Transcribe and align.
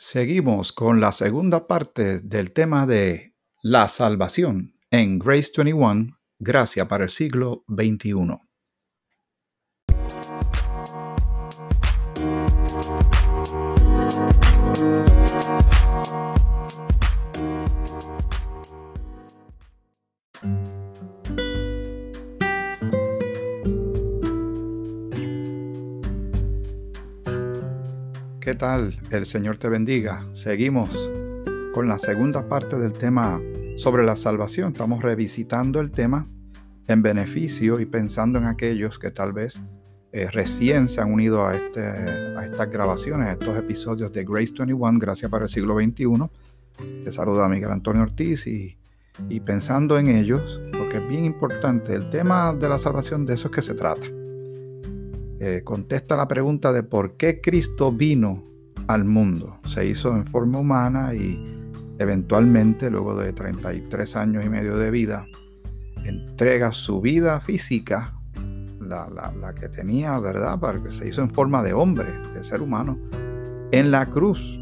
Seguimos 0.00 0.72
con 0.72 1.00
la 1.00 1.10
segunda 1.10 1.66
parte 1.66 2.20
del 2.20 2.52
tema 2.52 2.86
de 2.86 3.34
la 3.62 3.88
salvación 3.88 4.76
en 4.92 5.18
Grace 5.18 5.50
21, 5.56 6.16
Gracia 6.38 6.86
para 6.86 7.02
el 7.02 7.10
siglo 7.10 7.64
XXI. 7.66 8.47
Tal? 28.58 29.00
El 29.10 29.24
Señor 29.24 29.56
te 29.56 29.68
bendiga. 29.68 30.26
Seguimos 30.32 30.90
con 31.72 31.88
la 31.88 31.96
segunda 31.96 32.48
parte 32.48 32.76
del 32.76 32.92
tema 32.92 33.40
sobre 33.76 34.04
la 34.04 34.16
salvación. 34.16 34.72
Estamos 34.72 35.02
revisitando 35.02 35.80
el 35.80 35.92
tema 35.92 36.26
en 36.88 37.00
beneficio 37.00 37.78
y 37.78 37.86
pensando 37.86 38.38
en 38.38 38.46
aquellos 38.46 38.98
que 38.98 39.12
tal 39.12 39.32
vez 39.32 39.60
eh, 40.10 40.28
recién 40.30 40.88
se 40.88 41.00
han 41.00 41.12
unido 41.12 41.46
a, 41.46 41.54
este, 41.54 41.80
a 41.80 42.44
estas 42.44 42.68
grabaciones, 42.68 43.28
a 43.28 43.32
estos 43.32 43.56
episodios 43.56 44.12
de 44.12 44.24
Grace 44.24 44.52
21, 44.58 44.98
Gracias 44.98 45.30
para 45.30 45.44
el 45.44 45.50
siglo 45.50 45.78
XXI. 45.78 47.04
Te 47.04 47.12
saluda 47.12 47.48
Miguel 47.48 47.70
Antonio 47.70 48.02
Ortiz 48.02 48.46
y, 48.46 48.76
y 49.28 49.40
pensando 49.40 49.98
en 49.98 50.08
ellos, 50.08 50.60
porque 50.76 50.98
es 50.98 51.08
bien 51.08 51.24
importante, 51.24 51.94
el 51.94 52.10
tema 52.10 52.52
de 52.54 52.68
la 52.68 52.78
salvación 52.78 53.24
de 53.24 53.34
eso 53.34 53.48
es 53.48 53.54
que 53.54 53.62
se 53.62 53.74
trata. 53.74 54.17
Eh, 55.40 55.62
contesta 55.64 56.16
la 56.16 56.26
pregunta 56.26 56.72
de 56.72 56.82
por 56.82 57.16
qué 57.16 57.40
Cristo 57.40 57.92
vino 57.92 58.44
al 58.88 59.04
mundo. 59.04 59.58
Se 59.66 59.86
hizo 59.86 60.14
en 60.16 60.26
forma 60.26 60.58
humana 60.58 61.14
y 61.14 61.38
eventualmente, 61.98 62.90
luego 62.90 63.16
de 63.16 63.32
33 63.32 64.16
años 64.16 64.44
y 64.44 64.48
medio 64.48 64.76
de 64.76 64.90
vida, 64.90 65.26
entrega 66.04 66.72
su 66.72 67.00
vida 67.00 67.40
física, 67.40 68.14
la, 68.80 69.08
la 69.08 69.54
que 69.54 69.68
tenía, 69.68 70.18
¿verdad? 70.18 70.58
Porque 70.58 70.90
se 70.90 71.08
hizo 71.08 71.22
en 71.22 71.30
forma 71.30 71.62
de 71.62 71.72
hombre, 71.72 72.08
de 72.34 72.42
ser 72.42 72.62
humano, 72.62 72.98
en 73.70 73.90
la 73.90 74.06
cruz, 74.06 74.58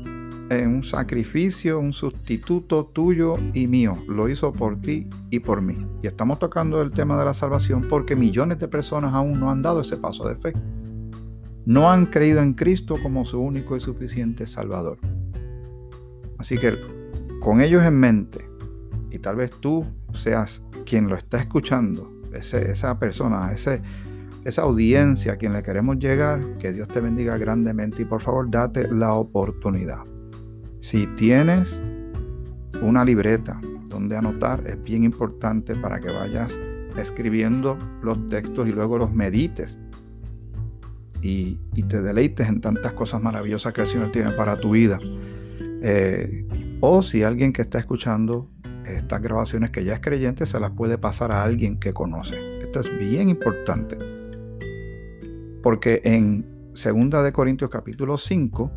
en 0.51 0.69
un 0.69 0.83
sacrificio, 0.83 1.79
un 1.79 1.93
sustituto 1.93 2.87
tuyo 2.87 3.37
y 3.53 3.67
mío. 3.67 3.97
Lo 4.09 4.29
hizo 4.29 4.53
por 4.53 4.81
ti 4.81 5.09
y 5.31 5.41
por 5.41 5.61
mí. 5.61 5.87
Y 6.03 6.07
estamos 6.07 6.39
tocando 6.39 6.83
el 6.83 6.93
tema 6.93 7.19
de 7.19 7.25
la 7.25 7.35
salvación 7.35 7.87
porque 7.89 8.17
millones 8.17 8.59
de 8.59 8.69
personas 8.69 9.15
aún 9.15 9.41
no 9.41 9.51
han 9.51 9.63
dado 9.63 9.81
ese 9.81 9.97
paso 9.97 10.29
de 10.29 10.37
fe. 10.37 10.53
No 11.65 11.91
han 11.91 12.07
creído 12.07 12.41
en 12.43 12.55
Cristo 12.55 12.97
como 13.03 13.25
su 13.25 13.41
único 13.41 13.77
y 13.77 13.81
suficiente 13.81 14.47
Salvador. 14.47 14.99
Así 16.39 16.59
que 16.59 16.79
con 17.41 17.61
ellos 17.61 17.83
en 17.83 17.99
mente, 17.99 18.45
y 19.11 19.19
tal 19.19 19.37
vez 19.37 19.51
tú 19.51 19.85
seas 20.13 20.63
quien 20.85 21.09
lo 21.09 21.17
está 21.17 21.39
escuchando, 21.39 22.13
esa 22.33 22.99
persona, 22.99 23.51
ese, 23.53 23.81
esa 24.45 24.63
audiencia 24.63 25.33
a 25.33 25.37
quien 25.37 25.55
le 25.55 25.63
queremos 25.63 25.99
llegar, 25.99 26.59
que 26.59 26.73
Dios 26.73 26.87
te 26.87 27.01
bendiga 27.01 27.37
grandemente 27.39 28.03
y 28.03 28.05
por 28.05 28.21
favor 28.21 28.49
date 28.51 28.89
la 28.93 29.15
oportunidad. 29.15 30.05
Si 30.81 31.07
tienes 31.17 31.81
una 32.83 33.05
libreta 33.05 33.61
donde 33.89 34.17
anotar, 34.17 34.63
es 34.67 34.83
bien 34.83 35.05
importante 35.05 35.75
para 35.75 36.01
que 36.01 36.13
vayas 36.13 36.53
escribiendo 36.97 37.79
los 38.03 38.29
textos 38.29 38.69
y 38.69 38.73
luego 38.73 38.99
los 38.99 39.13
medites 39.13 39.79
y, 41.23 41.59
te 41.89 42.01
deleites 42.01 42.49
en 42.49 42.61
tantas 42.61 42.93
cosas 42.93 43.23
maravillosas 43.23 43.73
que 43.73 43.83
el 43.83 43.87
Señor 43.87 44.13
tiene 44.13 44.31
para 44.33 44.59
tu 44.59 44.71
vida. 44.73 44.99
Eh, 45.83 46.47
o 46.81 47.03
si 47.03 47.23
alguien 47.23 47.53
que 47.53 47.63
está 47.63 47.79
escuchando 47.79 48.51
estas 48.85 49.21
grabaciones 49.21 49.71
que 49.71 49.85
ya 49.85 49.95
es 49.95 50.01
creyente, 50.01 50.47
se 50.47 50.61
las 50.61 50.71
puede 50.71 50.99
pasar 50.99 51.33
a 51.33 51.43
alguien 51.43 51.79
que 51.79 51.93
conoce. 51.93 52.37
Esto 52.61 52.81
es 52.81 52.99
bien 52.99 53.29
importante. 53.29 53.99
Porque 55.63 56.01
en 56.05 56.45
2 56.73 57.25
de 57.25 57.33
Corintios 57.33 57.71
capítulo 57.71 58.19
5, 58.19 58.71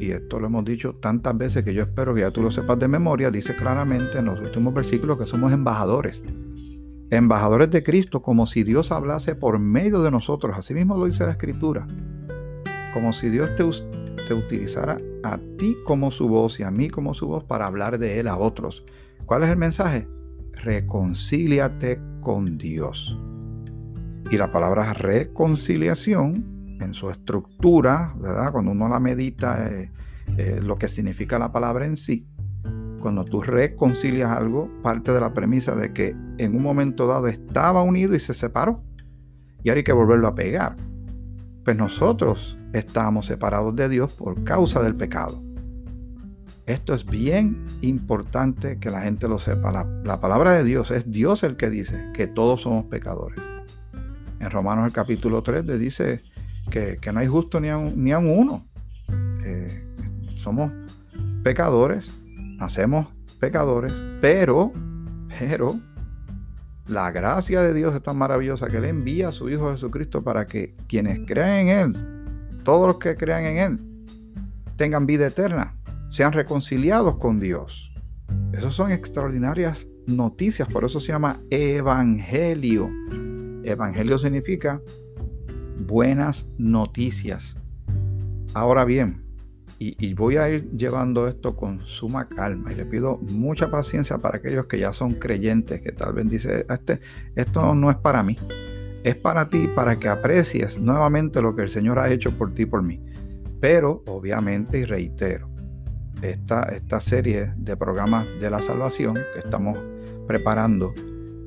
y 0.00 0.12
esto 0.12 0.40
lo 0.40 0.46
hemos 0.46 0.64
dicho 0.64 0.94
tantas 0.94 1.36
veces 1.36 1.62
que 1.62 1.74
yo 1.74 1.82
espero 1.82 2.14
que 2.14 2.22
ya 2.22 2.30
tú 2.30 2.40
lo 2.40 2.50
sepas 2.50 2.78
de 2.78 2.88
memoria, 2.88 3.30
dice 3.30 3.54
claramente 3.54 4.18
en 4.18 4.24
los 4.24 4.40
últimos 4.40 4.72
versículos 4.72 5.18
que 5.18 5.26
somos 5.26 5.52
embajadores. 5.52 6.22
Embajadores 7.10 7.70
de 7.70 7.82
Cristo, 7.82 8.22
como 8.22 8.46
si 8.46 8.62
Dios 8.62 8.92
hablase 8.92 9.34
por 9.34 9.58
medio 9.58 10.00
de 10.00 10.10
nosotros. 10.10 10.56
Así 10.56 10.72
mismo 10.72 10.96
lo 10.96 11.04
dice 11.04 11.26
la 11.26 11.32
Escritura. 11.32 11.86
Como 12.94 13.12
si 13.12 13.28
Dios 13.28 13.50
te, 13.56 13.64
te 14.26 14.32
utilizara 14.32 14.96
a 15.22 15.38
ti 15.58 15.76
como 15.84 16.10
su 16.10 16.28
voz 16.28 16.58
y 16.60 16.62
a 16.62 16.70
mí 16.70 16.88
como 16.88 17.12
su 17.12 17.26
voz 17.26 17.44
para 17.44 17.66
hablar 17.66 17.98
de 17.98 18.20
Él 18.20 18.28
a 18.28 18.38
otros. 18.38 18.84
¿Cuál 19.26 19.42
es 19.42 19.50
el 19.50 19.58
mensaje? 19.58 20.08
Reconcíliate 20.52 22.00
con 22.22 22.56
Dios. 22.56 23.18
Y 24.30 24.38
la 24.38 24.50
palabra 24.50 24.94
reconciliación 24.94 26.59
en 26.80 26.94
su 26.94 27.10
estructura, 27.10 28.14
¿verdad? 28.18 28.52
Cuando 28.52 28.72
uno 28.72 28.88
la 28.88 29.00
medita, 29.00 29.68
eh, 29.68 29.90
eh, 30.36 30.60
lo 30.62 30.78
que 30.78 30.88
significa 30.88 31.38
la 31.38 31.52
palabra 31.52 31.86
en 31.86 31.96
sí, 31.96 32.26
cuando 33.00 33.24
tú 33.24 33.40
reconcilias 33.40 34.30
algo, 34.30 34.70
parte 34.82 35.12
de 35.12 35.20
la 35.20 35.32
premisa 35.32 35.74
de 35.74 35.92
que 35.92 36.14
en 36.38 36.54
un 36.54 36.62
momento 36.62 37.06
dado 37.06 37.28
estaba 37.28 37.82
unido 37.82 38.14
y 38.14 38.20
se 38.20 38.34
separó. 38.34 38.82
Y 39.62 39.68
ahora 39.68 39.78
hay 39.78 39.84
que 39.84 39.92
volverlo 39.92 40.28
a 40.28 40.34
pegar. 40.34 40.76
Pues 41.64 41.76
nosotros 41.76 42.58
estamos 42.72 43.26
separados 43.26 43.74
de 43.74 43.88
Dios 43.88 44.12
por 44.12 44.42
causa 44.44 44.82
del 44.82 44.94
pecado. 44.94 45.42
Esto 46.66 46.94
es 46.94 47.04
bien 47.04 47.66
importante 47.80 48.78
que 48.78 48.90
la 48.90 49.02
gente 49.02 49.28
lo 49.28 49.38
sepa. 49.38 49.72
La, 49.72 49.84
la, 50.04 50.20
palabra 50.20 50.52
de 50.52 50.62
Dios 50.62 50.90
es 50.90 51.10
Dios 51.10 51.42
el 51.42 51.56
que 51.56 51.68
dice 51.68 52.10
que 52.14 52.26
todos 52.26 52.62
somos 52.62 52.84
pecadores. 52.84 53.40
En 54.38 54.50
Romanos 54.50 54.86
el 54.86 54.92
capítulo 54.92 55.42
3 55.42 55.66
le 55.66 55.78
dice 55.78 56.22
que, 56.70 56.98
no 57.12 57.20
hay 57.20 57.26
justo 57.26 57.60
ni 57.60 57.68
a, 57.68 57.76
ni 57.78 58.12
uno. 58.14 58.66
Eh, 59.44 59.84
somos 60.36 60.72
pecadores, 61.42 62.18
nacemos 62.56 63.08
pecadores, 63.38 63.92
pero, 64.20 64.72
pero, 65.38 65.80
la 66.86 67.10
gracia 67.10 67.62
de 67.62 67.72
Dios 67.72 67.94
es 67.94 68.02
tan 68.02 68.16
maravillosa 68.16 68.68
que 68.68 68.78
Él 68.78 68.84
envía 68.84 69.28
a 69.28 69.32
su 69.32 69.48
Hijo 69.48 69.70
Jesucristo 69.70 70.22
para 70.22 70.46
que 70.46 70.74
quienes 70.88 71.20
crean 71.26 71.50
en 71.50 71.68
Él, 71.68 72.62
todos 72.64 72.86
los 72.86 72.98
que 72.98 73.16
crean 73.16 73.44
en 73.44 73.58
Él, 73.58 73.80
tengan 74.76 75.06
vida 75.06 75.26
eterna, 75.26 75.76
sean 76.08 76.32
reconciliados 76.32 77.16
con 77.16 77.38
Dios. 77.38 77.92
Esas 78.52 78.74
son 78.74 78.90
extraordinarias 78.90 79.86
noticias, 80.06 80.68
por 80.68 80.84
eso 80.84 81.00
se 81.00 81.08
llama 81.12 81.40
evangelio. 81.50 82.90
Evangelio 83.62 84.18
significa 84.18 84.80
buenas 85.86 86.46
noticias. 86.58 87.56
Ahora 88.54 88.84
bien, 88.84 89.24
y, 89.82 90.12
voy 90.12 90.36
a 90.36 90.46
ir 90.50 90.70
llevando 90.72 91.26
esto 91.26 91.56
con 91.56 91.80
suma 91.86 92.28
calma 92.28 92.70
y 92.70 92.74
le 92.74 92.84
pido 92.84 93.16
mucha 93.16 93.70
paciencia 93.70 94.18
para 94.18 94.36
aquellos 94.36 94.66
que 94.66 94.78
ya 94.78 94.92
son 94.92 95.14
creyentes, 95.14 95.80
que 95.80 95.92
tal 95.92 96.12
vez 96.12 96.28
dice, 96.28 96.66
este, 96.68 97.00
esto 97.34 97.74
no 97.74 97.90
es 97.90 97.96
para 97.96 98.22
mí, 98.22 98.36
es 99.04 99.14
para 99.14 99.48
ti, 99.48 99.68
para 99.74 99.98
que 99.98 100.10
aprecies 100.10 100.78
nuevamente 100.78 101.40
lo 101.40 101.56
que 101.56 101.62
el 101.62 101.70
Señor 101.70 101.98
ha 101.98 102.10
hecho 102.10 102.30
por 102.36 102.52
ti 102.52 102.66
por 102.66 102.82
mí. 102.82 103.00
Pero 103.58 104.04
obviamente, 104.06 104.80
y 104.80 104.84
reitero, 104.84 105.48
esta, 106.20 106.64
esta 106.64 107.00
serie 107.00 107.52
de 107.56 107.74
programas 107.74 108.26
de 108.38 108.50
la 108.50 108.60
salvación 108.60 109.14
que 109.14 109.38
estamos 109.38 109.78
preparando 110.26 110.92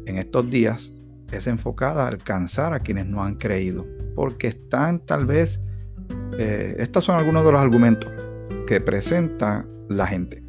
en 0.08 0.18
estos 0.18 0.50
días 0.50 0.92
es 1.32 1.46
enfocada 1.46 2.06
a 2.06 2.08
alcanzar 2.08 2.74
a 2.74 2.80
quienes 2.80 3.06
no 3.06 3.24
han 3.24 3.36
creído 3.36 3.86
porque 4.16 4.48
están 4.48 5.00
tal 5.00 5.26
vez, 5.26 5.60
eh, 6.38 6.76
estos 6.80 7.06
son 7.06 7.18
algunos 7.18 7.46
de 7.46 7.52
los 7.52 7.62
argumentos 7.62 8.12
que 8.68 8.82
presenta 8.82 9.66
la 9.90 10.08
gente, 10.08 10.44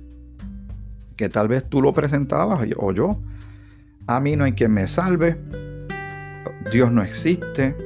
que 1.16 1.28
tal 1.28 1.48
vez 1.48 1.68
tú 1.68 1.82
lo 1.82 1.92
presentabas 1.92 2.66
o 2.76 2.92
yo, 2.92 3.20
a 4.06 4.20
mí 4.20 4.36
no 4.36 4.44
hay 4.44 4.52
quien 4.52 4.72
me 4.72 4.86
salve, 4.86 5.38
Dios 6.70 6.92
no 6.92 7.02
existe, 7.02 7.76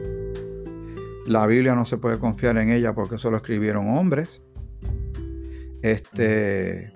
la 1.26 1.46
Biblia 1.46 1.74
no 1.74 1.84
se 1.84 1.98
puede 1.98 2.18
confiar 2.18 2.56
en 2.58 2.70
ella 2.70 2.94
porque 2.94 3.18
solo 3.18 3.36
escribieron 3.36 3.96
hombres, 3.96 4.40
este, 5.82 6.92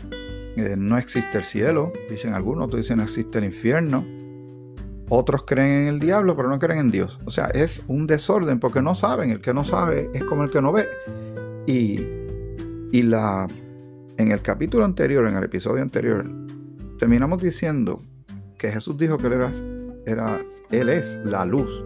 eh, 0.57 0.75
no 0.77 0.99
existe 0.99 1.39
el 1.39 1.45
cielo, 1.45 1.93
dicen 2.11 2.35
algunos, 2.35 2.67
otros 2.67 2.83
dicen 2.83 2.99
no 2.99 3.05
existe 3.05 3.39
el 3.39 3.45
infierno, 3.45 4.05
otros 5.09 5.45
creen 5.45 5.83
en 5.83 5.89
el 5.89 6.01
diablo, 6.01 6.37
pero 6.37 6.49
no 6.49 6.59
creen 6.59 6.81
en 6.81 6.91
Dios. 6.91 7.19
O 7.25 7.31
sea, 7.31 7.47
es 7.47 7.83
un 7.89 8.07
desorden 8.07 8.59
porque 8.61 8.83
no 8.83 8.95
saben. 8.95 9.31
El 9.31 9.41
que 9.41 9.55
no 9.55 9.65
sabe 9.65 10.11
es 10.15 10.25
como 10.25 10.45
el 10.45 10.51
que 10.51 10.63
no 10.63 10.73
ve. 10.73 10.87
Y, 11.67 12.01
y 12.97 13.03
la, 13.03 13.47
en 14.17 14.33
el 14.33 14.43
capítulo 14.43 14.85
anterior, 14.85 15.27
en 15.29 15.37
el 15.37 15.45
episodio 15.45 15.83
anterior, 15.83 16.25
terminamos 16.99 17.43
diciendo 17.43 18.03
que 18.59 18.71
Jesús 18.71 18.97
dijo 18.97 19.19
que 19.19 19.27
él, 19.27 19.33
era, 19.35 19.53
era, 20.07 20.41
él 20.71 20.89
es 20.89 21.19
la 21.25 21.45
luz. 21.45 21.85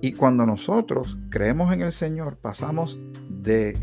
Y 0.00 0.12
cuando 0.12 0.46
nosotros 0.46 1.18
creemos 1.30 1.72
en 1.72 1.82
el 1.82 1.92
Señor, 1.92 2.36
pasamos 2.36 2.98
de 3.28 3.76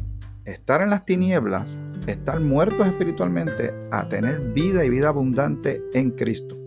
estar 0.45 0.81
en 0.81 0.89
las 0.89 1.05
tinieblas 1.05 1.77
estar 2.07 2.39
muertos 2.39 2.87
espiritualmente 2.87 3.73
a 3.91 4.07
tener 4.07 4.39
vida 4.53 4.85
y 4.85 4.89
vida 4.89 5.09
abundante 5.09 5.83
en 5.93 6.11
Cristo. 6.11 6.64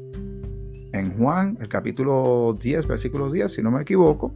En 0.99 1.17
Juan, 1.17 1.57
el 1.61 1.69
capítulo 1.69 2.59
10, 2.61 2.89
versículo 2.89 3.31
10, 3.31 3.53
si 3.53 3.63
no 3.63 3.71
me 3.71 3.83
equivoco, 3.83 4.35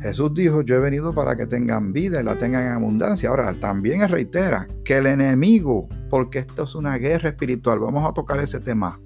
Jesús 0.00 0.34
dijo, 0.34 0.62
yo 0.62 0.74
he 0.74 0.80
venido 0.80 1.14
para 1.14 1.36
que 1.36 1.46
tengan 1.46 1.92
vida 1.92 2.20
y 2.20 2.24
la 2.24 2.36
tengan 2.36 2.66
en 2.66 2.72
abundancia. 2.72 3.28
Ahora, 3.28 3.54
también 3.54 4.06
reitera 4.08 4.66
que 4.84 4.98
el 4.98 5.06
enemigo, 5.06 5.88
porque 6.10 6.40
esto 6.40 6.64
es 6.64 6.74
una 6.74 6.98
guerra 6.98 7.28
espiritual, 7.28 7.78
vamos 7.78 8.08
a 8.08 8.12
tocar 8.12 8.40
ese 8.40 8.58
tema. 8.58 9.00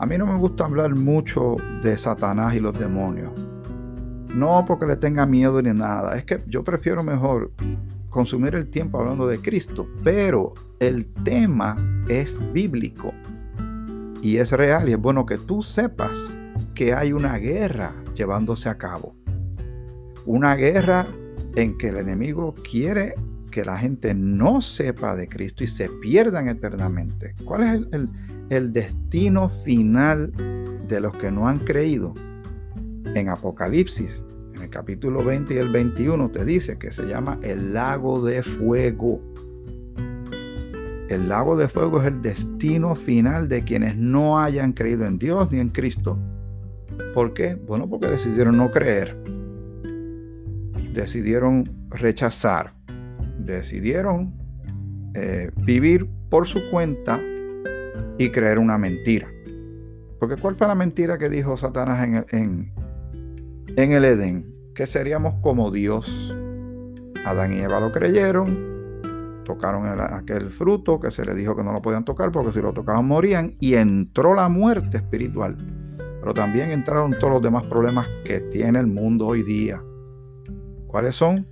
A 0.00 0.06
mí 0.06 0.18
no 0.18 0.26
me 0.26 0.36
gusta 0.36 0.64
hablar 0.64 0.96
mucho 0.96 1.56
de 1.80 1.96
Satanás 1.96 2.56
y 2.56 2.60
los 2.60 2.76
demonios. 2.76 3.30
No 4.34 4.64
porque 4.66 4.86
le 4.86 4.96
tenga 4.96 5.26
miedo 5.26 5.62
ni 5.62 5.72
nada, 5.72 6.18
es 6.18 6.24
que 6.24 6.42
yo 6.48 6.64
prefiero 6.64 7.04
mejor 7.04 7.52
consumir 8.08 8.56
el 8.56 8.68
tiempo 8.68 8.98
hablando 8.98 9.28
de 9.28 9.38
Cristo, 9.38 9.86
pero 10.02 10.54
el 10.80 11.06
tema 11.22 11.76
es 12.08 12.36
bíblico 12.52 13.14
y 14.22 14.36
es 14.36 14.52
real 14.52 14.88
y 14.88 14.92
es 14.92 14.98
bueno 14.98 15.26
que 15.26 15.38
tú 15.38 15.62
sepas 15.62 16.18
que 16.74 16.94
hay 16.94 17.12
una 17.12 17.36
guerra 17.38 17.94
llevándose 18.14 18.68
a 18.68 18.78
cabo. 18.78 19.14
Una 20.26 20.54
guerra 20.56 21.06
en 21.56 21.76
que 21.78 21.88
el 21.88 21.96
enemigo 21.96 22.54
quiere 22.68 23.14
que 23.50 23.64
la 23.64 23.76
gente 23.78 24.14
no 24.14 24.60
sepa 24.60 25.16
de 25.16 25.28
Cristo 25.28 25.64
y 25.64 25.66
se 25.66 25.88
pierdan 25.88 26.48
eternamente. 26.48 27.34
¿Cuál 27.44 27.62
es 27.62 28.08
el, 28.50 28.72
destino 28.72 29.48
final 29.48 30.32
de 30.88 31.00
los 31.00 31.14
que 31.16 31.30
no 31.30 31.48
han 31.48 31.58
creído? 31.58 32.14
En 33.14 33.28
Apocalipsis, 33.28 34.24
en 34.54 34.62
el 34.62 34.70
capítulo 34.70 35.24
20 35.24 35.54
y 35.54 35.56
el 35.58 35.68
21, 35.68 36.30
te 36.30 36.44
dice 36.44 36.78
que 36.78 36.92
se 36.92 37.06
llama 37.06 37.38
el 37.42 37.74
lago 37.74 38.24
de 38.24 38.42
fuego. 38.42 39.20
El 41.10 41.28
lago 41.28 41.56
de 41.56 41.68
fuego 41.68 42.00
es 42.00 42.06
el 42.06 42.22
destino 42.22 42.94
final 42.94 43.48
de 43.48 43.64
quienes 43.64 43.96
no 43.96 44.40
hayan 44.40 44.72
creído 44.72 45.04
en 45.04 45.18
Dios 45.18 45.52
ni 45.52 45.58
en 45.58 45.68
Cristo. 45.68 46.18
¿Por 47.12 47.34
qué? 47.34 47.56
Bueno, 47.56 47.88
porque 47.88 48.06
decidieron 48.06 48.56
no 48.56 48.70
creer 48.70 49.20
decidieron 50.92 51.64
rechazar, 51.88 52.74
decidieron 53.38 54.34
eh, 55.14 55.50
vivir 55.64 56.08
por 56.28 56.46
su 56.46 56.60
cuenta 56.70 57.20
y 58.18 58.30
creer 58.30 58.58
una 58.58 58.78
mentira. 58.78 59.28
Porque 60.18 60.36
¿cuál 60.36 60.56
fue 60.56 60.66
la 60.66 60.74
mentira 60.74 61.18
que 61.18 61.28
dijo 61.28 61.56
Satanás 61.56 62.04
en 62.04 62.14
el, 62.16 62.72
en, 63.76 63.92
el 63.92 64.04
Edén? 64.04 64.54
Que 64.74 64.86
seríamos 64.86 65.34
como 65.42 65.70
Dios. 65.70 66.34
Adán 67.24 67.52
y 67.54 67.60
Eva 67.60 67.80
lo 67.80 67.92
creyeron, 67.92 68.69
tocaron 69.50 70.00
aquel 70.00 70.50
fruto 70.50 71.00
que 71.00 71.10
se 71.10 71.24
les 71.24 71.34
dijo 71.34 71.56
que 71.56 71.64
no 71.64 71.72
lo 71.72 71.82
podían 71.82 72.04
tocar 72.04 72.30
porque 72.30 72.52
si 72.52 72.62
lo 72.62 72.72
tocaban 72.72 73.04
morían 73.04 73.56
y 73.58 73.74
entró 73.74 74.34
la 74.34 74.48
muerte 74.48 74.98
espiritual. 74.98 75.56
Pero 76.20 76.34
también 76.34 76.70
entraron 76.70 77.12
todos 77.18 77.34
los 77.34 77.42
demás 77.42 77.64
problemas 77.64 78.06
que 78.24 78.40
tiene 78.40 78.78
el 78.78 78.86
mundo 78.86 79.26
hoy 79.26 79.42
día. 79.42 79.82
¿Cuáles 80.86 81.16
son? 81.16 81.48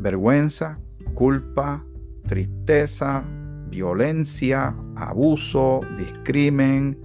Vergüenza, 0.00 0.78
culpa, 1.14 1.84
tristeza, 2.26 3.22
violencia, 3.68 4.74
abuso, 4.94 5.80
discrimen, 5.98 6.98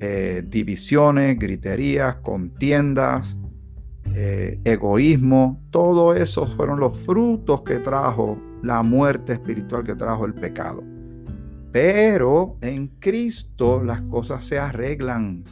eh, 0.00 0.44
divisiones, 0.46 1.36
griterías, 1.36 2.16
contiendas, 2.16 3.36
eh, 4.14 4.60
egoísmo. 4.62 5.60
Todo 5.70 6.14
eso 6.14 6.46
fueron 6.46 6.78
los 6.78 6.96
frutos 7.00 7.62
que 7.62 7.80
trajo 7.80 8.38
la 8.62 8.82
muerte 8.82 9.34
espiritual 9.34 9.84
que 9.84 9.94
trajo 9.94 10.24
el 10.24 10.34
pecado. 10.34 10.82
Pero 11.72 12.56
en 12.60 12.88
Cristo 12.98 13.82
las 13.82 14.00
cosas 14.02 14.44
se 14.44 14.58
arreglan 14.58 15.44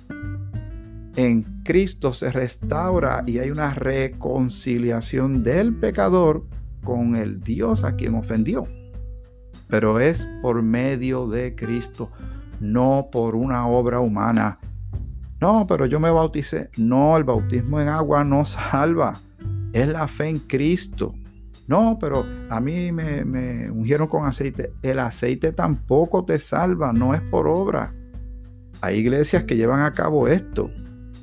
en 1.17 1.63
Cristo 1.65 2.13
se 2.13 2.31
restaura 2.31 3.25
y 3.27 3.39
hay 3.39 3.51
una 3.51 3.73
reconciliación 3.73 5.43
del 5.43 5.75
pecador 5.75 6.45
con 6.85 7.17
el 7.17 7.41
Dios 7.41 7.85
a 7.85 7.97
quien 7.97 8.15
ofendió. 8.15 8.69
Pero 9.67 9.99
es 9.99 10.29
por 10.43 10.61
medio 10.63 11.27
de 11.27 11.57
Cristo, 11.57 12.11
no 12.61 13.09
por 13.11 13.35
una 13.35 13.67
obra 13.67 14.01
humana. 14.01 14.59
No, 15.41 15.67
pero 15.67 15.87
yo 15.87 16.01
me 16.01 16.11
bauticé. 16.11 16.69
No, 16.77 17.17
el 17.17 17.25
bautismo 17.25 17.81
en 17.81 17.89
agua 17.89 18.23
no 18.23 18.45
salva. 18.45 19.19
Es 19.73 19.89
la 19.89 20.09
fe 20.09 20.29
en 20.29 20.39
Cristo. 20.39 21.15
No, 21.67 21.99
pero 22.01 22.25
a 22.49 22.61
mí 22.61 22.93
me, 22.93 23.25
me 23.25 23.71
ungieron 23.71 24.07
con 24.07 24.27
aceite. 24.27 24.73
El 24.83 24.99
aceite 25.01 25.53
tampoco 25.53 26.25
te 26.25 26.39
salva, 26.39 26.93
no 26.93 27.15
es 27.15 27.21
por 27.21 27.49
obra. 27.49 27.95
Hay 28.81 28.99
iglesias 28.99 29.45
que 29.45 29.57
llevan 29.57 29.81
a 29.81 29.93
cabo 29.93 30.29
esto 30.29 30.71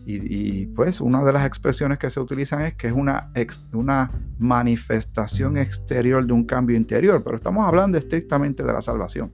y, 0.05 0.65
pues 0.67 0.99
una 0.99 1.23
de 1.23 1.31
las 1.31 1.45
expresiones 1.45 1.97
que 1.97 2.09
se 2.09 2.19
utilizan 2.19 2.61
es 2.61 2.75
que 2.75 2.87
es 2.87 2.93
una, 2.93 4.11
manifestación 4.39 5.57
exterior 5.57 6.25
de 6.25 6.33
un 6.33 6.43
cambio 6.43 6.75
interior, 6.75 7.23
pero 7.23 7.37
estamos 7.37 7.65
hablando 7.65 7.97
estrictamente 7.97 8.63
de 8.63 8.73
la 8.73 8.81
salvación. 8.81 9.31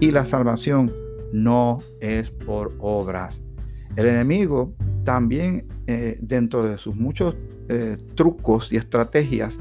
Y 0.00 0.10
la 0.10 0.24
salvación 0.24 0.90
no 1.32 1.80
es 2.00 2.30
por 2.30 2.74
obras. 2.78 3.42
El 3.96 4.06
enemigo 4.06 4.74
también 5.04 5.66
eh, 5.86 6.18
dentro 6.22 6.62
de 6.62 6.78
sus 6.78 6.96
muchos 6.96 7.36
eh, 7.68 7.98
trucos 8.14 8.72
y 8.72 8.76
estrategias 8.76 9.58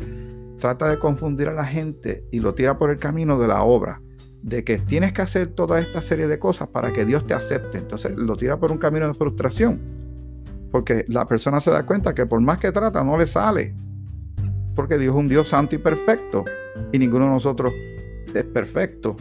trata 0.61 0.87
de 0.87 0.99
confundir 0.99 1.49
a 1.49 1.53
la 1.53 1.65
gente 1.65 2.23
y 2.31 2.39
lo 2.39 2.53
tira 2.53 2.77
por 2.77 2.91
el 2.91 2.99
camino 2.99 3.37
de 3.37 3.47
la 3.49 3.63
obra 3.63 4.01
de 4.43 4.63
que 4.63 4.77
tienes 4.77 5.11
que 5.11 5.21
hacer 5.21 5.47
toda 5.47 5.79
esta 5.79 6.01
serie 6.01 6.27
de 6.27 6.39
cosas 6.39 6.67
para 6.67 6.93
que 6.93 7.03
Dios 7.03 7.25
te 7.27 7.33
acepte. 7.33 7.79
Entonces 7.79 8.15
lo 8.15 8.35
tira 8.35 8.59
por 8.59 8.71
un 8.71 8.77
camino 8.77 9.07
de 9.07 9.13
frustración. 9.13 9.81
Porque 10.71 11.03
la 11.07 11.25
persona 11.25 11.59
se 11.59 11.71
da 11.71 11.85
cuenta 11.85 12.13
que 12.13 12.25
por 12.25 12.39
más 12.41 12.59
que 12.59 12.71
trata 12.71 13.03
no 13.03 13.17
le 13.17 13.27
sale. 13.27 13.75
Porque 14.75 14.97
Dios 14.97 15.13
es 15.13 15.19
un 15.19 15.27
Dios 15.27 15.49
santo 15.49 15.75
y 15.75 15.79
perfecto. 15.79 16.45
Y 16.91 16.99
ninguno 16.99 17.25
de 17.25 17.31
nosotros 17.31 17.73
es 18.33 18.43
perfecto. 18.45 19.15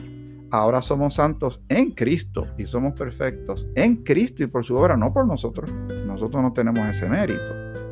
Ahora 0.51 0.83
somos 0.83 1.15
santos 1.15 1.65
en 1.69 1.93
Cristo 1.93 2.47
y 2.59 2.67
somos 2.67 2.93
perfectos 2.95 3.67
en 3.77 4.03
Cristo 4.03 4.43
y 4.43 4.47
por 4.47 4.65
su 4.65 4.77
obra, 4.77 4.97
no 4.97 5.13
por 5.13 5.27
nosotros. 5.27 5.73
Nosotros 6.07 6.43
no 6.43 6.53
tenemos 6.53 6.85
ese 6.87 7.09
mérito. 7.09 7.90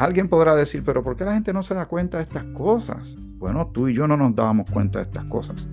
Alguien 0.00 0.28
podrá 0.28 0.56
decir, 0.56 0.82
pero 0.84 1.04
¿por 1.04 1.16
qué 1.16 1.24
la 1.24 1.34
gente 1.34 1.52
no 1.52 1.62
se 1.62 1.74
da 1.74 1.86
cuenta 1.86 2.16
de 2.16 2.24
estas 2.24 2.44
cosas? 2.46 3.16
Bueno, 3.38 3.68
tú 3.68 3.86
y 3.86 3.94
yo 3.94 4.08
no 4.08 4.16
nos 4.16 4.34
dábamos 4.34 4.68
cuenta 4.68 4.98
de 4.98 5.04
estas 5.04 5.24
cosas 5.26 5.68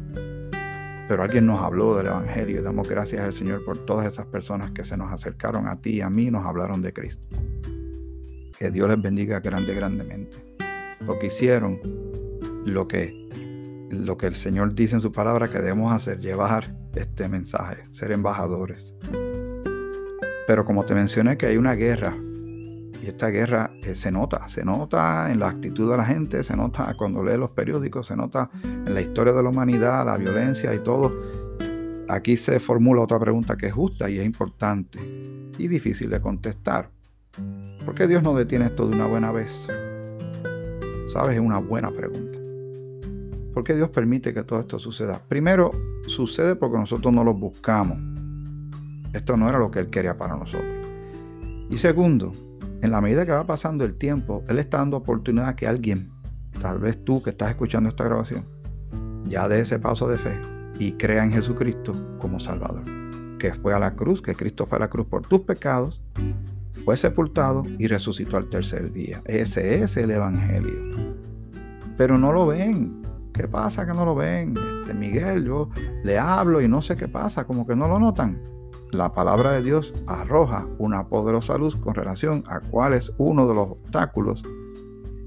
pero 1.07 1.23
alguien 1.23 1.45
nos 1.45 1.61
habló 1.61 1.95
del 1.95 2.07
Evangelio 2.07 2.59
y 2.59 2.63
damos 2.63 2.87
gracias 2.87 3.21
al 3.21 3.33
Señor 3.33 3.63
por 3.63 3.77
todas 3.77 4.05
esas 4.11 4.25
personas 4.25 4.71
que 4.71 4.83
se 4.83 4.97
nos 4.97 5.11
acercaron 5.11 5.67
a 5.67 5.79
ti 5.79 5.91
y 5.91 6.01
a 6.01 6.09
mí 6.09 6.27
y 6.27 6.31
nos 6.31 6.45
hablaron 6.45 6.81
de 6.81 6.91
Cristo. 6.91 7.23
Que 8.57 8.71
Dios 8.71 8.89
les 8.89 9.01
bendiga 9.01 9.39
grande, 9.39 9.73
grandemente. 9.73 10.37
Porque 11.05 11.27
hicieron 11.27 11.79
lo 12.65 12.87
que, 12.87 13.29
lo 13.89 14.17
que 14.17 14.27
el 14.27 14.35
Señor 14.35 14.73
dice 14.73 14.95
en 14.95 15.01
su 15.01 15.11
palabra 15.11 15.49
que 15.49 15.59
debemos 15.59 15.93
hacer, 15.93 16.19
llevar 16.19 16.75
este 16.95 17.29
mensaje, 17.29 17.87
ser 17.91 18.11
embajadores. 18.11 18.93
Pero 20.45 20.65
como 20.65 20.83
te 20.83 20.93
mencioné 20.93 21.37
que 21.37 21.45
hay 21.45 21.57
una 21.57 21.75
guerra 21.75 22.17
y 23.01 23.07
esta 23.07 23.27
guerra 23.29 23.71
eh, 23.83 23.95
se 23.95 24.11
nota, 24.11 24.47
se 24.49 24.65
nota 24.65 25.31
en 25.31 25.39
la 25.39 25.49
actitud 25.49 25.89
de 25.89 25.97
la 25.97 26.05
gente, 26.05 26.43
se 26.43 26.55
nota 26.55 26.93
cuando 26.97 27.23
lee 27.23 27.37
los 27.37 27.51
periódicos, 27.51 28.07
se 28.07 28.15
nota 28.15 28.49
en 28.63 28.93
la 28.93 29.01
historia 29.01 29.33
de 29.33 29.43
la 29.43 29.49
humanidad, 29.49 30.05
la 30.05 30.17
violencia 30.17 30.73
y 30.73 30.79
todo. 30.79 31.13
Aquí 32.09 32.37
se 32.37 32.59
formula 32.59 33.01
otra 33.01 33.19
pregunta 33.19 33.57
que 33.57 33.67
es 33.67 33.73
justa 33.73 34.09
y 34.09 34.19
es 34.19 34.25
importante 34.25 34.99
y 35.57 35.67
difícil 35.67 36.09
de 36.09 36.21
contestar. 36.21 36.89
¿Por 37.85 37.95
qué 37.95 38.07
Dios 38.07 38.23
no 38.23 38.33
detiene 38.33 38.65
esto 38.65 38.87
de 38.87 38.95
una 38.95 39.07
buena 39.07 39.31
vez? 39.31 39.67
¿Sabes? 41.09 41.35
Es 41.35 41.39
una 41.39 41.59
buena 41.59 41.91
pregunta. 41.91 42.37
¿Por 43.53 43.63
qué 43.63 43.75
Dios 43.75 43.89
permite 43.89 44.33
que 44.33 44.43
todo 44.43 44.59
esto 44.59 44.77
suceda? 44.77 45.21
Primero, 45.27 45.71
sucede 46.07 46.55
porque 46.55 46.77
nosotros 46.77 47.13
no 47.13 47.23
lo 47.23 47.33
buscamos. 47.33 47.97
Esto 49.13 49.35
no 49.35 49.49
era 49.49 49.57
lo 49.57 49.71
que 49.71 49.79
Él 49.79 49.89
quería 49.89 50.17
para 50.17 50.35
nosotros. 50.35 50.67
Y 51.69 51.77
segundo, 51.77 52.31
en 52.81 52.91
la 52.91 53.01
medida 53.01 53.25
que 53.25 53.31
va 53.31 53.45
pasando 53.45 53.83
el 53.85 53.95
tiempo, 53.95 54.43
Él 54.47 54.59
está 54.59 54.77
dando 54.77 54.97
oportunidad 54.97 55.49
a 55.49 55.55
que 55.55 55.67
alguien, 55.67 56.11
tal 56.61 56.79
vez 56.79 57.03
tú 57.03 57.23
que 57.23 57.31
estás 57.31 57.49
escuchando 57.49 57.89
esta 57.89 58.03
grabación, 58.03 58.45
ya 59.25 59.47
dé 59.47 59.61
ese 59.61 59.79
paso 59.79 60.07
de 60.07 60.17
fe 60.17 60.39
y 60.79 60.91
crea 60.93 61.23
en 61.23 61.31
Jesucristo 61.31 61.95
como 62.19 62.39
Salvador. 62.39 62.83
Que 63.39 63.53
fue 63.53 63.73
a 63.73 63.79
la 63.79 63.95
cruz, 63.95 64.21
que 64.21 64.35
Cristo 64.35 64.65
fue 64.67 64.77
a 64.77 64.81
la 64.81 64.89
cruz 64.89 65.07
por 65.07 65.25
tus 65.27 65.41
pecados, 65.41 66.01
fue 66.85 66.97
sepultado 66.97 67.63
y 67.77 67.87
resucitó 67.87 68.37
al 68.37 68.49
tercer 68.49 68.91
día. 68.93 69.21
Ese 69.25 69.83
es 69.83 69.97
el 69.97 70.11
Evangelio. 70.11 70.95
Pero 71.97 72.17
no 72.17 72.31
lo 72.31 72.47
ven. 72.47 73.01
¿Qué 73.33 73.47
pasa 73.47 73.85
que 73.85 73.93
no 73.93 74.05
lo 74.05 74.15
ven? 74.15 74.55
Este, 74.81 74.93
Miguel, 74.93 75.45
yo 75.45 75.69
le 76.03 76.17
hablo 76.17 76.61
y 76.61 76.67
no 76.67 76.81
sé 76.81 76.95
qué 76.95 77.07
pasa, 77.07 77.45
como 77.45 77.67
que 77.67 77.75
no 77.75 77.87
lo 77.87 77.99
notan 77.99 78.56
la 78.91 79.13
palabra 79.13 79.51
de 79.51 79.61
Dios 79.61 79.93
arroja 80.07 80.67
una 80.77 81.07
poderosa 81.07 81.57
luz 81.57 81.75
con 81.75 81.93
relación 81.93 82.43
a 82.47 82.59
cuál 82.59 82.93
es 82.93 83.11
uno 83.17 83.47
de 83.47 83.53
los 83.53 83.69
obstáculos 83.71 84.43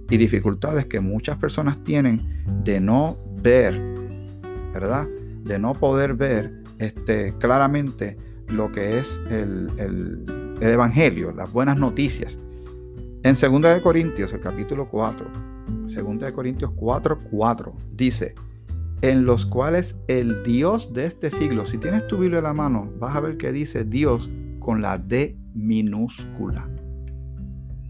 y 0.09 0.17
dificultades 0.17 0.87
que 0.87 1.01
muchas 1.01 1.37
personas 1.39 1.83
tienen 1.85 2.43
de 2.65 2.81
no 2.81 3.17
ver, 3.43 3.81
¿verdad? 4.73 5.07
De 5.45 5.59
no 5.59 5.75
poder 5.75 6.15
ver 6.15 6.63
este, 6.79 7.35
claramente 7.39 8.17
lo 8.49 8.73
que 8.73 8.99
es 8.99 9.21
el, 9.31 9.71
el, 9.79 10.57
el 10.61 10.69
Evangelio, 10.69 11.33
las 11.33 11.53
buenas 11.53 11.77
noticias. 11.77 12.39
En 13.23 13.35
2 13.35 13.63
de 13.63 13.83
Corintios, 13.83 14.33
el 14.33 14.41
capítulo 14.41 14.89
4, 14.89 15.27
2 15.69 16.19
de 16.19 16.33
Corintios 16.33 16.73
4, 16.75 17.19
4, 17.31 17.75
dice, 17.93 18.35
en 19.03 19.25
los 19.25 19.47
cuales 19.47 19.95
el 20.09 20.43
Dios 20.43 20.93
de 20.93 21.07
este 21.07 21.31
siglo, 21.31 21.67
si 21.67 21.79
tienes 21.79 22.07
tu 22.07 22.19
Biblia 22.19 22.39
en 22.39 22.45
la 22.45 22.53
mano, 22.53 22.93
vas 22.99 23.17
a 23.17 23.21
ver 23.21 23.37
que 23.39 23.53
dice 23.53 23.85
Dios 23.85 24.31
con 24.59 24.83
la 24.83 24.99
D 24.99 25.39
minúscula. 25.55 26.69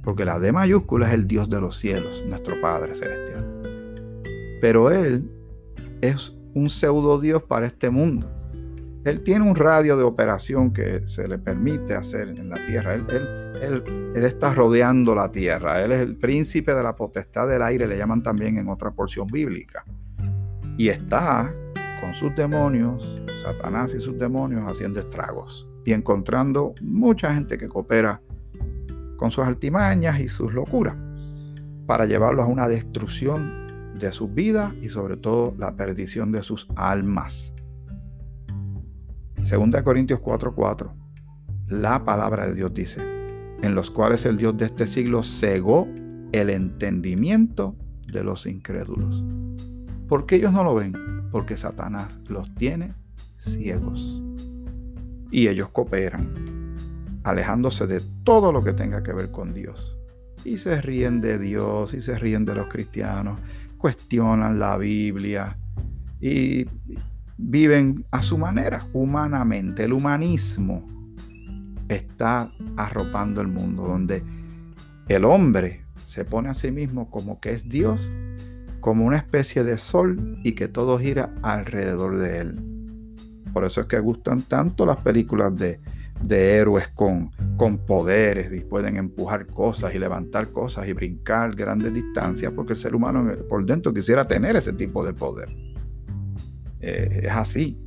Porque 0.03 0.25
la 0.25 0.39
D 0.39 0.53
mayúscula 0.53 1.09
es 1.09 1.15
el 1.15 1.27
Dios 1.27 1.51
de 1.51 1.61
los 1.61 1.77
cielos, 1.77 2.25
nuestro 2.29 2.61
Padre 2.61 2.95
Celestial. 2.95 3.93
Pero 4.61 4.91
Él 4.91 5.31
es 6.01 6.33
un 6.55 6.71
pseudo 6.71 7.21
Dios 7.21 7.43
para 7.43 7.67
este 7.67 7.91
mundo. 7.91 8.31
Él 9.05 9.23
tiene 9.23 9.49
un 9.49 9.57
radio 9.57 9.97
de 9.97 10.05
operación 10.05 10.73
que 10.73 11.07
se 11.07 11.27
le 11.27 11.39
permite 11.39 11.95
hacer 11.95 12.29
en 12.29 12.51
la 12.51 12.57
tierra. 12.67 12.95
Él, 12.95 13.83
está 14.15 14.55
rodeando 14.55 15.15
la 15.15 15.31
tierra. 15.33 15.83
Él 15.83 15.93
es 15.93 16.01
el 16.01 16.17
príncipe 16.17 16.75
de 16.75 16.83
la 16.83 16.95
potestad 16.95 17.49
del 17.49 17.63
aire, 17.63 17.87
le 17.87 17.97
llaman 17.97 18.23
también 18.23 18.59
en 18.59 18.69
otra 18.69 18.91
porción 18.91 19.27
bíblica. 19.27 19.85
Y 20.81 20.89
está 20.89 21.55
con 22.01 22.15
sus 22.15 22.35
demonios, 22.35 23.07
Satanás 23.43 23.93
y 23.95 24.01
sus 24.01 24.19
demonios, 24.19 24.67
haciendo 24.67 24.99
estragos 24.99 25.69
y 25.85 25.93
encontrando 25.93 26.73
mucha 26.81 27.35
gente 27.35 27.59
que 27.59 27.69
coopera 27.69 28.23
con 29.19 29.31
sus 29.31 29.45
altimañas 29.45 30.21
y 30.21 30.31
sus 30.31 30.55
locuras 30.55 30.97
para 31.87 32.07
llevarlos 32.07 32.47
a 32.47 32.49
una 32.49 32.67
destrucción 32.67 33.93
de 33.99 34.11
sus 34.11 34.33
vidas 34.33 34.73
y 34.81 34.89
sobre 34.89 35.19
todo 35.19 35.55
la 35.59 35.77
perdición 35.77 36.33
de 36.33 36.43
sus 36.43 36.67
almas. 36.77 37.53
2 39.37 39.83
Corintios 39.83 40.21
4:4. 40.21 40.95
La 41.69 42.07
palabra 42.07 42.47
de 42.47 42.55
Dios 42.55 42.73
dice, 42.73 43.03
en 43.61 43.75
los 43.75 43.91
cuales 43.91 44.25
el 44.25 44.39
Dios 44.39 44.57
de 44.57 44.65
este 44.65 44.87
siglo 44.87 45.25
cegó 45.25 45.87
el 46.33 46.49
entendimiento 46.49 47.77
de 48.11 48.25
los 48.25 48.47
incrédulos. 48.47 49.23
¿Por 50.11 50.27
qué 50.27 50.35
ellos 50.35 50.53
no 50.53 50.65
lo 50.65 50.75
ven? 50.75 50.93
Porque 51.31 51.57
Satanás 51.57 52.19
los 52.27 52.53
tiene 52.57 52.95
ciegos. 53.37 54.21
Y 55.31 55.47
ellos 55.47 55.69
cooperan, 55.69 56.75
alejándose 57.23 57.87
de 57.87 58.01
todo 58.25 58.51
lo 58.51 58.65
que 58.65 58.73
tenga 58.73 59.05
que 59.05 59.13
ver 59.13 59.31
con 59.31 59.55
Dios. 59.55 60.01
Y 60.45 60.57
se 60.57 60.83
ríen 60.83 61.21
de 61.21 61.39
Dios 61.39 61.95
y 61.95 62.01
se 62.01 62.19
ríen 62.19 62.45
de 62.45 62.57
los 62.57 62.67
cristianos, 62.67 63.39
cuestionan 63.79 64.59
la 64.59 64.77
Biblia 64.79 65.57
y 66.21 66.67
viven 67.39 68.05
a 68.11 68.21
su 68.21 68.37
manera, 68.37 68.85
humanamente. 68.93 69.85
El 69.85 69.93
humanismo 69.93 70.89
está 71.89 72.51
arropando 72.77 73.41
el 73.41 73.47
mundo, 73.47 73.85
donde 73.85 74.25
el 75.07 75.25
hombre 75.25 75.85
se 76.05 76.25
pone 76.25 76.49
a 76.49 76.55
sí 76.55 76.73
mismo 76.73 77.09
como 77.13 77.39
que 77.39 77.53
es 77.53 77.69
Dios, 77.69 78.11
como 78.81 79.05
una 79.05 79.17
especie 79.17 79.65
de 79.65 79.79
sol 79.79 80.39
y 80.43 80.53
que 80.53 80.69
todo 80.69 80.99
gira 80.99 81.35
alrededor 81.43 82.19
de 82.19 82.39
él. 82.39 83.07
Por 83.53 83.65
eso 83.65 83.83
es 83.83 83.87
que 83.87 83.99
gustan 83.99 84.43
tanto 84.43 84.87
las 84.87 85.03
películas 85.03 85.57
de, 85.57 85.81
de 86.23 86.57
héroes 86.57 86.89
con, 86.89 87.31
con 87.57 87.79
poderes 87.79 88.53
y 88.53 88.61
pueden 88.61 88.97
empujar 88.97 89.47
cosas 89.47 89.95
y 89.95 89.99
levantar 89.99 90.51
cosas 90.53 90.87
y 90.89 90.93
brincar 90.93 91.55
grandes 91.55 91.93
distancias, 91.93 92.53
porque 92.55 92.75
el 92.75 92.79
ser 92.79 92.95
humano 92.95 93.33
por 93.49 93.65
dentro 93.65 93.93
quisiera 93.93 94.27
tener 94.27 94.57
ese 94.57 94.73
tipo 94.73 95.05
de 95.05 95.13
poder. 95.13 95.49
Eh, 96.81 97.23
es 97.25 97.33
así. 97.33 97.79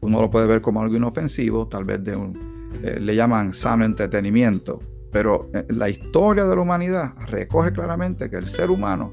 Uno 0.00 0.20
lo 0.20 0.30
puede 0.30 0.46
ver 0.46 0.60
como 0.60 0.82
algo 0.82 0.96
inofensivo, 0.96 1.66
tal 1.66 1.84
vez 1.84 2.04
de 2.04 2.14
un, 2.14 2.54
eh, 2.82 2.98
le 3.00 3.16
llaman 3.16 3.54
sano 3.54 3.84
entretenimiento, 3.84 4.80
pero 5.10 5.48
eh, 5.54 5.64
la 5.70 5.88
historia 5.88 6.44
de 6.44 6.54
la 6.54 6.62
humanidad 6.62 7.14
recoge 7.26 7.72
claramente 7.72 8.28
que 8.28 8.36
el 8.36 8.46
ser 8.46 8.70
humano 8.70 9.12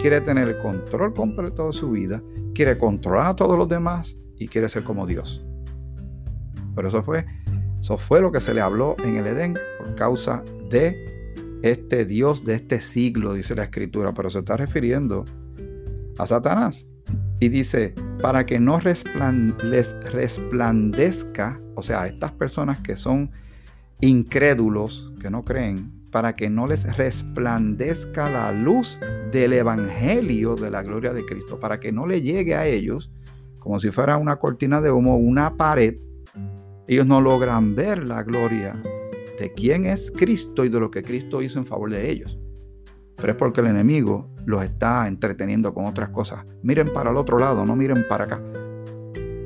quiere 0.00 0.20
tener 0.20 0.48
el 0.48 0.58
control 0.58 1.12
completo 1.12 1.66
de 1.66 1.72
su 1.72 1.90
vida, 1.90 2.22
quiere 2.54 2.78
controlar 2.78 3.26
a 3.28 3.36
todos 3.36 3.58
los 3.58 3.68
demás 3.68 4.16
y 4.36 4.48
quiere 4.48 4.68
ser 4.68 4.82
como 4.82 5.06
Dios. 5.06 5.44
Pero 6.74 6.88
eso 6.88 7.02
fue, 7.02 7.26
eso 7.80 7.98
fue 7.98 8.20
lo 8.20 8.32
que 8.32 8.40
se 8.40 8.54
le 8.54 8.62
habló 8.62 8.96
en 9.04 9.16
el 9.16 9.26
Edén 9.26 9.58
por 9.78 9.94
causa 9.96 10.42
de 10.70 10.96
este 11.62 12.06
Dios 12.06 12.44
de 12.44 12.54
este 12.54 12.80
siglo, 12.80 13.34
dice 13.34 13.54
la 13.54 13.64
escritura, 13.64 14.14
pero 14.14 14.30
se 14.30 14.38
está 14.38 14.56
refiriendo 14.56 15.26
a 16.16 16.26
Satanás. 16.26 16.86
Y 17.38 17.48
dice, 17.48 17.94
para 18.22 18.46
que 18.46 18.58
no 18.58 18.78
les 18.78 19.04
resplandezca, 20.12 21.60
o 21.74 21.82
sea, 21.82 22.06
estas 22.06 22.32
personas 22.32 22.80
que 22.80 22.96
son 22.96 23.30
incrédulos, 24.00 25.12
que 25.20 25.30
no 25.30 25.44
creen, 25.44 25.99
para 26.10 26.36
que 26.36 26.50
no 26.50 26.66
les 26.66 26.96
resplandezca 26.96 28.28
la 28.28 28.52
luz 28.52 28.98
del 29.32 29.52
Evangelio 29.52 30.54
de 30.56 30.70
la 30.70 30.82
gloria 30.82 31.12
de 31.12 31.24
Cristo, 31.24 31.60
para 31.60 31.80
que 31.80 31.92
no 31.92 32.06
le 32.06 32.22
llegue 32.22 32.54
a 32.54 32.66
ellos 32.66 33.10
como 33.58 33.78
si 33.78 33.90
fuera 33.90 34.16
una 34.16 34.36
cortina 34.36 34.80
de 34.80 34.90
humo, 34.90 35.16
una 35.16 35.56
pared. 35.56 35.96
Ellos 36.88 37.06
no 37.06 37.20
logran 37.20 37.74
ver 37.74 38.08
la 38.08 38.22
gloria 38.22 38.82
de 39.38 39.52
quién 39.52 39.86
es 39.86 40.10
Cristo 40.10 40.64
y 40.64 40.68
de 40.68 40.80
lo 40.80 40.90
que 40.90 41.02
Cristo 41.02 41.42
hizo 41.42 41.58
en 41.58 41.66
favor 41.66 41.90
de 41.90 42.10
ellos 42.10 42.40
pero 43.20 43.32
es 43.32 43.38
porque 43.38 43.60
el 43.60 43.68
enemigo 43.68 44.30
los 44.46 44.64
está 44.64 45.06
entreteniendo 45.06 45.74
con 45.74 45.86
otras 45.86 46.08
cosas. 46.08 46.44
Miren 46.62 46.92
para 46.92 47.10
el 47.10 47.16
otro 47.16 47.38
lado, 47.38 47.64
no 47.66 47.76
miren 47.76 48.04
para 48.08 48.24
acá. 48.24 48.40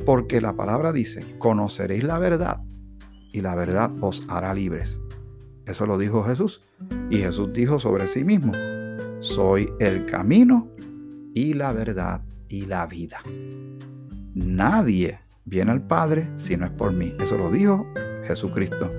Porque 0.06 0.40
la 0.40 0.54
palabra 0.54 0.92
dice, 0.92 1.36
conoceréis 1.38 2.04
la 2.04 2.18
verdad 2.18 2.60
y 3.32 3.40
la 3.40 3.54
verdad 3.54 3.90
os 4.00 4.24
hará 4.28 4.54
libres. 4.54 5.00
Eso 5.66 5.86
lo 5.86 5.98
dijo 5.98 6.22
Jesús. 6.24 6.62
Y 7.10 7.18
Jesús 7.18 7.52
dijo 7.52 7.80
sobre 7.80 8.08
sí 8.08 8.24
mismo, 8.24 8.52
soy 9.20 9.72
el 9.80 10.06
camino 10.06 10.68
y 11.34 11.54
la 11.54 11.72
verdad 11.72 12.22
y 12.48 12.66
la 12.66 12.86
vida. 12.86 13.20
Nadie 14.34 15.20
viene 15.44 15.72
al 15.72 15.86
Padre 15.86 16.30
si 16.36 16.56
no 16.56 16.66
es 16.66 16.72
por 16.72 16.92
mí. 16.92 17.14
Eso 17.18 17.38
lo 17.38 17.50
dijo 17.50 17.86
Jesucristo. 18.26 18.92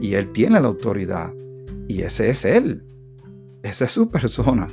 Y 0.00 0.14
Él 0.14 0.30
tiene 0.32 0.60
la 0.60 0.68
autoridad. 0.68 1.32
Y 1.88 2.02
ese 2.02 2.30
es 2.30 2.44
Él. 2.44 2.84
Esa 3.62 3.84
es 3.84 3.92
su 3.92 4.10
persona. 4.10 4.66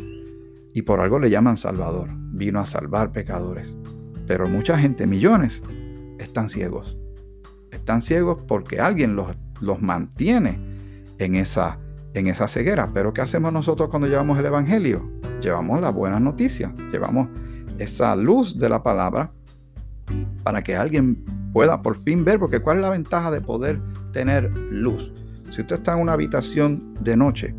Y 0.74 0.82
por 0.82 1.00
algo 1.00 1.20
le 1.20 1.30
llaman 1.30 1.58
Salvador. 1.58 2.10
Vino 2.34 2.60
a 2.60 2.66
salvar 2.66 3.12
pecadores. 3.12 3.78
Pero 4.26 4.48
mucha 4.48 4.78
gente, 4.78 5.06
millones, 5.06 5.62
están 6.20 6.50
ciegos. 6.50 6.98
Están 7.72 8.02
ciegos 8.02 8.40
porque 8.48 8.80
alguien 8.80 9.16
los, 9.16 9.36
los 9.62 9.82
mantiene 9.82 10.69
en 11.20 11.36
esa, 11.36 11.78
en 12.14 12.28
esa 12.28 12.48
ceguera. 12.48 12.90
Pero 12.94 13.14
¿qué 13.14 13.22
hacemos 13.22 13.54
nosotros 13.54 13.90
cuando 13.90 14.08
llevamos 14.08 14.40
el 14.40 14.46
Evangelio? 14.46 15.10
Llevamos 15.42 15.80
la 15.80 15.92
buena 15.92 16.20
noticia. 16.20 16.74
Llevamos 16.92 17.28
esa 17.78 18.16
luz 18.16 18.58
de 18.58 18.70
la 18.70 18.82
palabra 18.82 19.32
para 20.44 20.62
que 20.62 20.76
alguien 20.76 21.24
pueda 21.54 21.82
por 21.82 22.02
fin 22.02 22.26
ver. 22.26 22.40
Porque 22.40 22.60
¿cuál 22.60 22.78
es 22.78 22.84
la 22.84 22.90
ventaja 22.90 23.30
de 23.30 23.42
poder 23.42 23.80
tener 24.12 24.52
luz? 24.72 25.14
Si 25.52 25.62
usted 25.62 25.78
está 25.78 25.94
en 25.94 26.02
una 26.02 26.14
habitación 26.14 26.96
de 27.02 27.16
noche, 27.16 27.56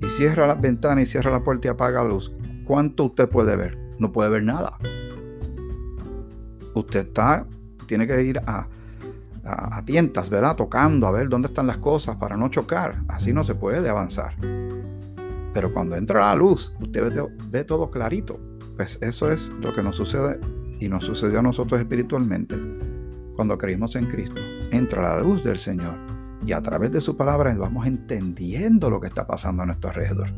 y 0.00 0.06
cierra 0.16 0.46
las 0.46 0.60
ventanas 0.60 1.04
y 1.04 1.06
cierra 1.06 1.30
la 1.30 1.42
puerta 1.42 1.68
y 1.68 1.70
apaga 1.70 2.02
la 2.02 2.10
luz, 2.10 2.32
¿cuánto 2.64 3.04
usted 3.04 3.28
puede 3.28 3.56
ver? 3.56 3.78
No 3.98 4.12
puede 4.12 4.30
ver 4.30 4.42
nada. 4.42 4.76
Usted 6.74 7.06
está, 7.06 7.46
tiene 7.86 8.06
que 8.06 8.22
ir 8.22 8.38
a, 8.46 8.68
a, 9.44 9.84
tientas, 9.84 10.30
¿verdad? 10.30 10.56
Tocando 10.56 11.06
a 11.06 11.10
ver 11.10 11.28
dónde 11.28 11.48
están 11.48 11.66
las 11.66 11.78
cosas 11.78 12.16
para 12.16 12.36
no 12.36 12.48
chocar. 12.48 13.02
Así 13.08 13.32
no 13.32 13.44
se 13.44 13.54
puede 13.54 13.88
avanzar. 13.88 14.34
Pero 15.52 15.72
cuando 15.72 15.96
entra 15.96 16.20
la 16.20 16.34
luz, 16.34 16.74
usted 16.80 17.30
ve, 17.50 17.64
todo 17.64 17.90
clarito. 17.90 18.40
Pues 18.76 18.98
eso 19.00 19.30
es 19.30 19.50
lo 19.60 19.72
que 19.72 19.82
nos 19.82 19.96
sucede 19.96 20.40
y 20.80 20.88
nos 20.88 21.04
sucedió 21.04 21.38
a 21.38 21.42
nosotros 21.42 21.80
espiritualmente 21.80 22.56
cuando 23.36 23.56
creímos 23.56 23.94
en 23.94 24.06
Cristo. 24.06 24.40
Entra 24.72 25.14
la 25.14 25.20
luz 25.20 25.44
del 25.44 25.58
Señor 25.58 25.94
y 26.44 26.52
a 26.52 26.60
través 26.60 26.90
de 26.90 27.00
su 27.00 27.16
palabra 27.16 27.54
vamos 27.54 27.86
entendiendo 27.86 28.90
lo 28.90 29.00
que 29.00 29.06
está 29.06 29.26
pasando 29.26 29.62
a 29.62 29.66
nuestro 29.66 29.90
alrededor. 29.90 30.28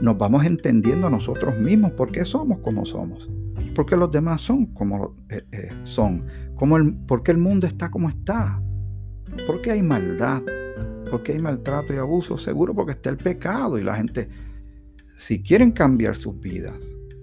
Nos 0.00 0.16
vamos 0.16 0.44
entendiendo 0.44 1.06
a 1.06 1.10
nosotros 1.10 1.56
mismos 1.58 1.92
por 1.92 2.10
qué 2.10 2.24
somos 2.24 2.58
como 2.58 2.86
somos. 2.86 3.28
Por 3.74 3.86
qué 3.86 3.96
los 3.96 4.10
demás 4.10 4.40
son 4.40 4.66
como 4.66 5.14
eh, 5.28 5.42
eh, 5.52 5.70
son. 5.84 6.24
Como 6.62 6.76
el, 6.76 6.94
por 6.94 7.24
qué 7.24 7.32
el 7.32 7.38
mundo 7.38 7.66
está 7.66 7.90
como 7.90 8.08
está. 8.08 8.62
¿Por 9.48 9.60
qué 9.62 9.72
hay 9.72 9.82
maldad? 9.82 10.42
¿Por 11.10 11.24
qué 11.24 11.32
hay 11.32 11.40
maltrato 11.40 11.92
y 11.92 11.96
abuso? 11.96 12.38
Seguro 12.38 12.72
porque 12.72 12.92
está 12.92 13.10
el 13.10 13.16
pecado 13.16 13.80
y 13.80 13.82
la 13.82 13.96
gente, 13.96 14.28
si 15.18 15.42
quieren 15.42 15.72
cambiar 15.72 16.14
sus 16.14 16.38
vidas, 16.38 16.76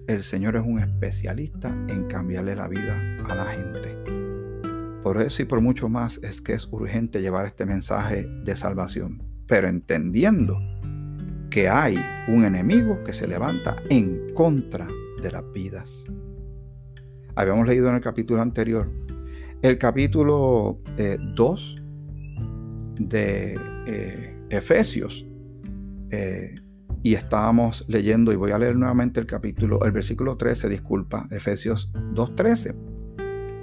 el 0.08 0.24
Señor 0.24 0.56
es 0.56 0.62
un 0.62 0.78
especialista 0.78 1.70
en 1.88 2.06
cambiarle 2.06 2.54
la 2.54 2.68
vida 2.68 2.94
a 3.30 3.34
la 3.34 3.46
gente. 3.46 3.96
Por 5.02 5.22
eso 5.22 5.40
y 5.40 5.46
por 5.46 5.62
mucho 5.62 5.88
más 5.88 6.20
es 6.22 6.42
que 6.42 6.52
es 6.52 6.68
urgente 6.70 7.22
llevar 7.22 7.46
este 7.46 7.64
mensaje 7.64 8.26
de 8.44 8.54
salvación, 8.54 9.22
pero 9.46 9.68
entendiendo 9.68 10.58
que 11.50 11.66
hay 11.66 11.98
un 12.28 12.44
enemigo 12.44 13.02
que 13.04 13.14
se 13.14 13.26
levanta 13.26 13.76
en 13.88 14.34
contra 14.34 14.86
de 15.22 15.30
las 15.30 15.50
vidas. 15.50 15.90
Habíamos 17.34 17.66
leído 17.66 17.88
en 17.88 17.94
el 17.94 18.02
capítulo 18.02 18.42
anterior, 18.42 18.90
el 19.62 19.78
capítulo 19.78 20.78
2 21.34 21.76
eh, 21.76 21.80
de 22.98 23.58
eh, 23.86 24.46
Efesios. 24.50 25.26
Eh, 26.10 26.54
y 27.02 27.14
estábamos 27.14 27.84
leyendo, 27.88 28.30
y 28.30 28.36
voy 28.36 28.50
a 28.50 28.58
leer 28.58 28.76
nuevamente 28.76 29.20
el 29.20 29.26
capítulo, 29.26 29.84
el 29.84 29.92
versículo 29.92 30.36
13, 30.36 30.68
disculpa, 30.68 31.26
Efesios 31.30 31.90
2.13. 31.94 32.74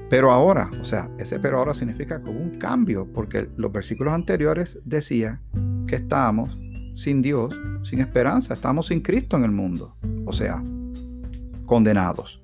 Pero 0.10 0.32
ahora, 0.32 0.72
o 0.80 0.84
sea, 0.84 1.12
ese 1.20 1.40
pero 1.40 1.60
ahora 1.60 1.74
significa 1.76 2.22
como 2.22 2.40
un 2.40 2.52
cambio, 2.52 3.08
porque 3.14 3.50
los 3.58 3.72
versículos 3.72 4.14
anteriores 4.14 4.80
decía 4.86 5.42
que 5.86 5.98
estábamos 5.98 6.58
sin 6.96 7.22
Dios, 7.22 7.54
sin 7.84 8.00
esperanza, 8.00 8.56
estamos 8.56 8.88
sin 8.88 9.02
Cristo 9.02 9.38
en 9.38 9.44
el 9.44 9.52
mundo, 9.52 9.96
o 10.26 10.34
sea, 10.34 10.64
condenados. 11.68 12.42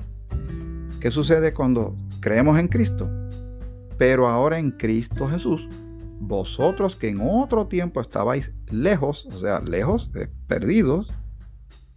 ¿Qué 1.00 1.10
sucede 1.10 1.54
cuando 1.54 1.96
creemos 2.20 2.60
en 2.60 2.68
Cristo? 2.68 3.10
Pero 3.98 4.28
ahora 4.28 4.60
en 4.60 4.72
Cristo 4.72 5.28
Jesús, 5.30 5.70
vosotros 6.20 6.96
que 6.96 7.10
en 7.10 7.20
otro 7.22 7.68
tiempo 7.68 8.02
estabais 8.02 8.52
lejos, 8.72 9.26
o 9.26 9.40
sea, 9.40 9.60
lejos, 9.60 10.12
perdidos, 10.48 11.12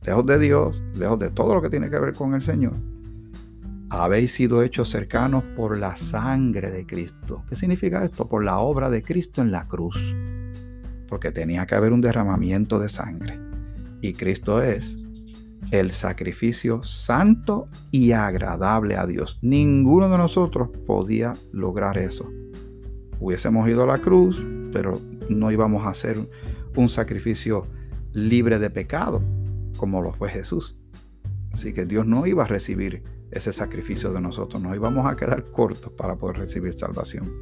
lejos 0.03 0.27
de 0.27 0.39
Dios, 0.39 0.83
lejos 0.95 1.19
de 1.19 1.31
todo 1.31 1.55
lo 1.55 1.63
que 1.63 1.71
tiene 1.71 1.91
que 1.91 1.99
ver 1.99 2.15
con 2.15 2.35
el 2.35 2.43
Señor, 2.43 2.75
habéis 3.89 4.33
sido 4.33 4.63
hechos 4.63 4.91
cercanos 4.91 5.45
por 5.57 5.79
la 5.79 5.97
sangre 5.97 6.71
de 6.71 6.87
Cristo. 6.87 7.45
¿Qué 7.49 7.57
significa 7.57 8.05
esto? 8.05 8.29
Por 8.29 8.45
la 8.45 8.59
obra 8.59 8.91
de 8.91 9.03
Cristo 9.03 9.43
en 9.43 9.53
la 9.53 9.67
cruz. 9.67 10.15
Porque 11.09 11.31
tenía 11.31 11.67
que 11.67 11.77
haber 11.77 11.93
un 11.93 12.01
derramamiento 12.01 12.81
de 12.81 12.89
sangre. 12.89 13.39
Y 14.01 14.13
Cristo 14.13 14.61
es 14.61 14.99
el 15.71 15.91
sacrificio 15.91 16.83
santo 16.85 17.67
y 17.91 18.13
agradable 18.13 18.97
a 18.97 19.07
Dios. 19.07 19.39
Ninguno 19.43 20.09
de 20.09 20.19
nosotros 20.19 20.71
podía 20.87 21.35
lograr 21.53 21.99
eso. 21.99 22.31
Hubiésemos 23.19 23.69
ido 23.69 23.83
a 23.83 23.87
la 23.87 23.99
cruz, 23.99 24.43
pero 24.73 25.01
no 25.29 25.51
íbamos 25.51 25.87
a 25.87 25.91
hacer 25.91 26.19
un 26.77 26.89
sacrificio 26.89 27.65
libre 28.13 28.59
de 28.59 28.71
pecado, 28.71 29.23
como 29.77 30.03
lo 30.03 30.13
fue 30.13 30.29
Jesús. 30.29 30.79
Así 31.53 31.73
que 31.73 31.87
Dios 31.87 32.07
no 32.07 32.27
iba 32.27 32.45
a 32.45 32.47
recibir 32.47 33.03
ese 33.31 33.53
sacrificio 33.53 34.13
de 34.13 34.21
nosotros, 34.21 34.63
nos 34.63 34.77
íbamos 34.77 35.07
a 35.07 35.17
quedar 35.17 35.45
cortos 35.51 35.93
para 35.93 36.17
poder 36.17 36.39
recibir 36.39 36.79
salvación. 36.79 37.33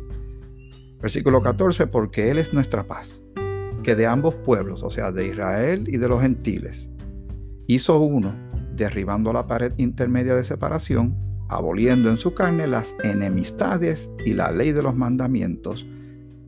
Versículo 1.01 1.43
14, 1.43 1.87
porque 1.89 2.31
Él 2.31 2.39
es 2.39 2.55
nuestra 2.55 2.85
paz, 2.85 3.21
que 3.83 3.95
de 3.95 4.07
ambos 4.07 4.35
pueblos, 4.35 4.83
o 4.83 4.91
sea, 4.91 5.13
de 5.13 5.27
Israel 5.27 5.85
y 5.87 5.99
de 5.99 6.09
los 6.09 6.23
gentiles, 6.23 6.89
hizo 7.67 7.99
uno, 7.99 8.35
derribando 8.75 9.33
la 9.33 9.47
pared 9.47 9.73
intermedia 9.77 10.35
de 10.35 10.45
separación, 10.45 11.17
aboliendo 11.49 12.11
en 12.11 12.19
su 12.19 12.35
carne 12.35 12.67
las 12.67 12.95
enemistades 13.05 14.11
y 14.25 14.35
la 14.35 14.51
ley 14.51 14.73
de 14.73 14.83
los 14.83 14.95
mandamientos, 14.95 15.87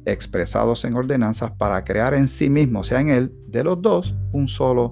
expresados 0.04 0.84
en 0.84 0.94
ordenanzas 0.94 1.52
para 1.52 1.84
crear 1.84 2.14
en 2.14 2.28
sí 2.28 2.48
mismo, 2.48 2.84
sea, 2.84 3.00
en 3.00 3.08
él, 3.08 3.32
de 3.48 3.64
los 3.64 3.80
dos, 3.82 4.14
un 4.32 4.48
solo 4.48 4.90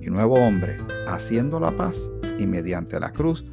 y 0.00 0.06
nuevo 0.06 0.34
hombre, 0.34 0.78
haciendo 1.06 1.60
la 1.60 1.76
paz 1.76 2.10
y 2.38 2.46
mediante 2.46 2.98
la 2.98 3.12
cruz, 3.12 3.44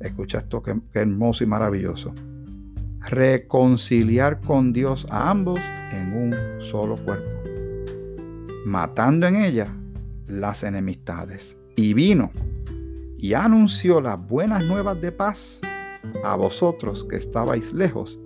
escucha 0.00 0.38
esto 0.38 0.62
que, 0.62 0.74
que 0.92 1.00
hermoso 1.00 1.44
y 1.44 1.46
maravilloso, 1.46 2.12
reconciliar 3.00 4.40
con 4.40 4.72
Dios 4.72 5.06
a 5.10 5.30
ambos 5.30 5.60
en 5.92 6.12
un 6.12 6.62
solo 6.62 6.96
cuerpo, 6.96 7.28
matando 8.64 9.26
en 9.26 9.36
ella 9.36 9.66
las 10.30 10.62
enemistades. 10.62 11.56
Y 11.76 11.94
vino 11.94 12.30
y 13.20 13.34
anunció 13.34 14.00
las 14.00 14.18
buenas 14.26 14.64
nuevas 14.64 15.00
de 15.00 15.12
paz 15.12 15.60
a 16.24 16.36
vosotros 16.36 17.04
que 17.04 17.16
estabais 17.16 17.72
lejos 17.72 18.18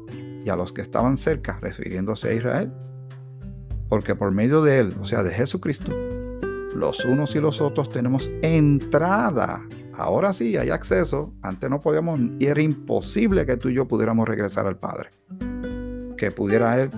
y 0.45 0.49
a 0.49 0.57
los 0.57 0.73
que 0.73 0.83
estaban 0.83 1.17
cerca, 1.17 1.59
refiriéndose 1.61 2.29
a 2.29 2.35
Israel. 2.35 2.73
Porque 3.89 4.15
por 4.15 4.31
medio 4.31 4.63
de 4.63 4.79
él, 4.79 4.95
o 5.01 5.05
sea, 5.05 5.23
de 5.25 5.33
Jesucristo, 5.33 5.91
los 6.77 7.05
unos 7.05 7.35
y 7.35 7.41
los 7.41 7.61
otros 7.61 7.89
tenemos 7.89 8.31
entrada. 8.43 9.63
Ahora 9.95 10.33
sí 10.33 10.57
hay 10.57 10.71
acceso. 10.71 11.33
Antes 11.43 11.71
no 11.71 11.81
podíamos 11.81 12.21
y 12.39 12.47
era 12.47 12.63
imposible 12.63 13.47
que 13.47 13.57
tú 13.57 13.69
y 13.69 13.75
yo 13.75 13.87
pudiéramos 13.87 14.29
regresar 14.29 14.67
al 14.67 14.77
Padre. 14.77 15.11
Que 16.17 16.31
pudiera 16.31 16.81
él, 16.81 16.91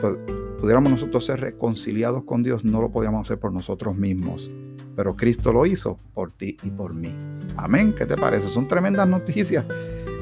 pues, 0.00 0.14
pudiéramos 0.62 0.92
nosotros 0.92 1.26
ser 1.26 1.40
reconciliados 1.40 2.22
con 2.22 2.44
Dios, 2.44 2.64
no 2.64 2.80
lo 2.80 2.92
podíamos 2.92 3.26
hacer 3.26 3.40
por 3.40 3.52
nosotros 3.52 3.96
mismos. 3.96 4.48
Pero 4.94 5.16
Cristo 5.16 5.52
lo 5.52 5.66
hizo 5.66 5.98
por 6.14 6.30
ti 6.30 6.56
y 6.62 6.70
por 6.70 6.94
mí. 6.94 7.12
Amén. 7.56 7.92
¿Qué 7.92 8.06
te 8.06 8.16
parece? 8.16 8.46
Son 8.46 8.68
tremendas 8.68 9.08
noticias. 9.08 9.64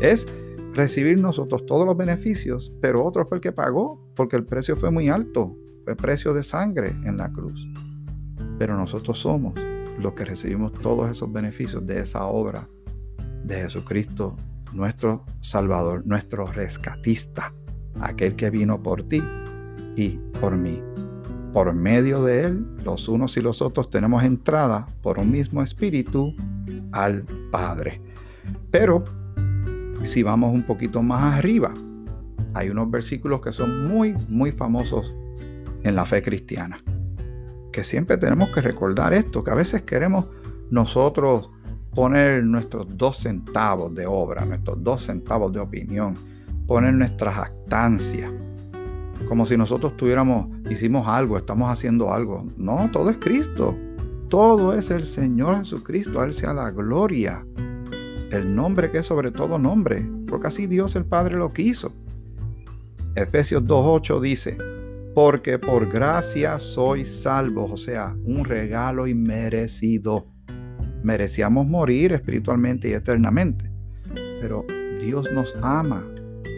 Es 0.01 0.27
recibir 0.73 1.21
nosotros 1.21 1.67
todos 1.67 1.85
los 1.85 1.95
beneficios, 1.95 2.73
pero 2.81 3.05
otro 3.05 3.27
fue 3.27 3.37
el 3.37 3.43
que 3.43 3.53
pagó, 3.53 4.01
porque 4.17 4.37
el 4.37 4.47
precio 4.47 4.79
fue 4.79 4.91
muy 4.91 5.11
alto. 5.11 5.55
Fue 5.85 5.95
precio 5.95 6.33
de 6.33 6.43
sangre 6.43 6.97
en 7.05 7.19
la 7.19 7.31
cruz. 7.31 7.69
Pero 8.59 8.79
nosotros 8.79 9.19
somos 9.19 9.53
los 9.99 10.15
que 10.15 10.25
recibimos 10.25 10.73
todos 10.73 11.11
esos 11.11 11.31
beneficios 11.31 11.87
de 11.87 12.01
esa 12.01 12.25
obra 12.25 12.67
de 13.45 13.57
Jesucristo, 13.57 14.37
nuestro 14.73 15.27
Salvador, 15.41 16.03
nuestro 16.07 16.47
rescatista, 16.47 17.53
aquel 18.01 18.37
que 18.37 18.49
vino 18.49 18.83
por 18.83 19.07
ti 19.07 19.23
y 19.97 20.19
por 20.41 20.57
mí. 20.57 20.83
Por 21.53 21.73
medio 21.75 22.23
de 22.23 22.45
Él, 22.45 22.67
los 22.85 23.09
unos 23.09 23.37
y 23.37 23.41
los 23.41 23.61
otros 23.61 23.91
tenemos 23.91 24.23
entrada 24.23 24.87
por 25.03 25.19
un 25.19 25.31
mismo 25.31 25.63
espíritu 25.63 26.35
al 26.93 27.25
Padre. 27.51 28.01
Pero 28.71 29.05
si 30.05 30.23
vamos 30.23 30.55
un 30.55 30.63
poquito 30.63 31.03
más 31.03 31.37
arriba, 31.37 31.75
hay 32.55 32.71
unos 32.71 32.91
versículos 32.91 33.41
que 33.41 33.53
son 33.53 33.89
muy, 33.89 34.15
muy 34.29 34.53
famosos 34.53 35.13
en 35.83 35.95
la 35.95 36.07
fe 36.07 36.23
cristiana. 36.23 36.83
Que 37.73 37.85
siempre 37.85 38.17
tenemos 38.17 38.51
que 38.51 38.61
recordar 38.61 39.13
esto, 39.13 39.43
que 39.45 39.51
a 39.51 39.55
veces 39.55 39.83
queremos 39.83 40.27
nosotros 40.71 41.51
poner 41.95 42.45
nuestros 42.45 42.97
dos 42.97 43.19
centavos 43.19 43.95
de 43.95 44.07
obra, 44.07 44.45
nuestros 44.45 44.83
dos 44.83 45.05
centavos 45.05 45.53
de 45.53 45.61
opinión, 45.61 46.17
poner 46.67 46.95
nuestras 46.95 47.37
actancias 47.37 48.31
como 49.31 49.47
si 49.47 49.57
nosotros 49.57 49.97
tuviéramos, 49.97 50.49
hicimos 50.69 51.07
algo, 51.07 51.37
estamos 51.37 51.71
haciendo 51.71 52.13
algo. 52.13 52.49
No, 52.57 52.91
todo 52.91 53.11
es 53.11 53.19
Cristo. 53.19 53.79
Todo 54.29 54.75
es 54.75 54.91
el 54.91 55.05
Señor 55.05 55.59
Jesucristo. 55.59 56.21
A 56.21 56.25
Él 56.25 56.35
sea 56.35 56.53
la 56.53 56.73
gloria. 56.73 57.47
El 58.33 58.57
nombre 58.57 58.91
que 58.91 58.99
es 58.99 59.07
sobre 59.07 59.31
todo 59.31 59.57
nombre. 59.57 60.05
Porque 60.27 60.49
así 60.49 60.67
Dios 60.67 60.97
el 60.97 61.05
Padre 61.05 61.37
lo 61.37 61.53
quiso. 61.53 61.93
Efesios 63.15 63.63
2.8 63.63 64.21
dice, 64.21 64.59
porque 65.15 65.61
por 65.61 65.89
gracia 65.89 66.59
sois 66.59 67.23
salvos, 67.23 67.71
o 67.71 67.77
sea, 67.77 68.17
un 68.25 68.45
regalo 68.45 69.07
inmerecido. 69.07 70.27
Merecíamos 71.05 71.69
morir 71.69 72.15
espiritualmente 72.15 72.89
y 72.89 72.95
eternamente, 72.95 73.71
pero 74.41 74.67
Dios 75.01 75.31
nos 75.33 75.55
ama 75.63 76.05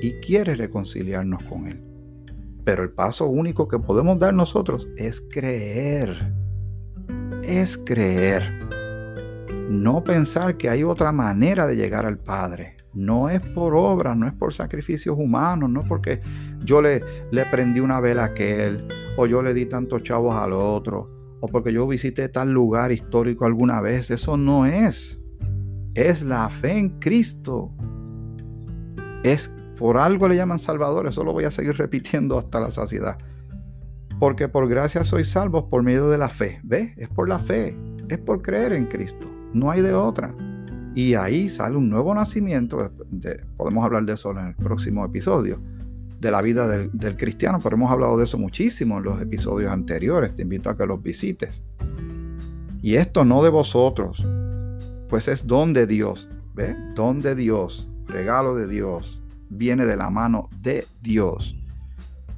y 0.00 0.12
quiere 0.20 0.56
reconciliarnos 0.56 1.42
con 1.42 1.66
Él. 1.66 1.91
Pero 2.64 2.82
el 2.82 2.90
paso 2.90 3.26
único 3.26 3.66
que 3.66 3.78
podemos 3.78 4.18
dar 4.18 4.34
nosotros 4.34 4.86
es 4.96 5.20
creer. 5.20 6.32
Es 7.42 7.76
creer. 7.76 8.62
No 9.68 10.04
pensar 10.04 10.56
que 10.56 10.68
hay 10.68 10.84
otra 10.84 11.12
manera 11.12 11.66
de 11.66 11.76
llegar 11.76 12.06
al 12.06 12.18
Padre. 12.18 12.76
No 12.94 13.30
es 13.30 13.40
por 13.40 13.74
obra, 13.74 14.14
no 14.14 14.26
es 14.26 14.32
por 14.34 14.52
sacrificios 14.52 15.16
humanos, 15.18 15.70
no 15.70 15.82
porque 15.84 16.20
yo 16.62 16.82
le, 16.82 17.02
le 17.30 17.46
prendí 17.46 17.80
una 17.80 18.00
vela 18.00 18.22
a 18.22 18.26
aquel, 18.26 18.86
o 19.16 19.26
yo 19.26 19.42
le 19.42 19.54
di 19.54 19.66
tantos 19.66 20.02
chavos 20.02 20.36
al 20.36 20.52
otro, 20.52 21.38
o 21.40 21.48
porque 21.48 21.72
yo 21.72 21.86
visité 21.86 22.28
tal 22.28 22.52
lugar 22.52 22.92
histórico 22.92 23.46
alguna 23.46 23.80
vez. 23.80 24.10
Eso 24.10 24.36
no 24.36 24.66
es. 24.66 25.20
Es 25.94 26.22
la 26.22 26.48
fe 26.50 26.78
en 26.78 27.00
Cristo. 27.00 27.72
Es 29.22 29.50
por 29.78 29.98
algo 29.98 30.28
le 30.28 30.36
llaman 30.36 30.58
Salvador, 30.58 31.06
eso 31.06 31.24
lo 31.24 31.32
voy 31.32 31.44
a 31.44 31.50
seguir 31.50 31.76
repitiendo 31.78 32.38
hasta 32.38 32.60
la 32.60 32.70
saciedad. 32.70 33.16
Porque 34.18 34.48
por 34.48 34.68
gracia 34.68 35.04
sois 35.04 35.28
salvos 35.28 35.64
por 35.64 35.82
medio 35.82 36.08
de 36.08 36.18
la 36.18 36.28
fe. 36.28 36.60
¿Ves? 36.62 36.92
Es 36.96 37.08
por 37.08 37.28
la 37.28 37.38
fe, 37.38 37.76
es 38.08 38.18
por 38.18 38.40
creer 38.40 38.72
en 38.72 38.86
Cristo. 38.86 39.28
No 39.52 39.70
hay 39.70 39.80
de 39.80 39.94
otra. 39.94 40.34
Y 40.94 41.14
ahí 41.14 41.48
sale 41.48 41.76
un 41.76 41.88
nuevo 41.88 42.14
nacimiento, 42.14 42.92
podemos 43.56 43.84
hablar 43.84 44.04
de 44.04 44.12
eso 44.12 44.30
en 44.32 44.48
el 44.48 44.54
próximo 44.54 45.04
episodio, 45.06 45.58
de 46.20 46.30
la 46.30 46.42
vida 46.42 46.68
del, 46.68 46.90
del, 46.92 47.16
cristiano, 47.16 47.60
pero 47.62 47.76
hemos 47.76 47.90
hablado 47.90 48.18
de 48.18 48.24
eso 48.24 48.36
muchísimo 48.36 48.98
en 48.98 49.04
los 49.04 49.20
episodios 49.22 49.72
anteriores, 49.72 50.36
te 50.36 50.42
invito 50.42 50.68
a 50.68 50.76
que 50.76 50.84
los 50.84 51.02
visites. 51.02 51.62
Y 52.82 52.96
esto 52.96 53.24
no 53.24 53.42
de 53.42 53.48
vosotros, 53.48 54.22
pues 55.08 55.28
es 55.28 55.46
don 55.46 55.72
de 55.72 55.86
Dios, 55.86 56.28
¿ves? 56.54 56.76
Don 56.94 57.22
de 57.22 57.34
Dios, 57.34 57.88
regalo 58.06 58.54
de 58.54 58.66
Dios, 58.66 59.21
viene 59.52 59.86
de 59.86 59.96
la 59.96 60.10
mano 60.10 60.48
de 60.60 60.86
Dios, 61.00 61.54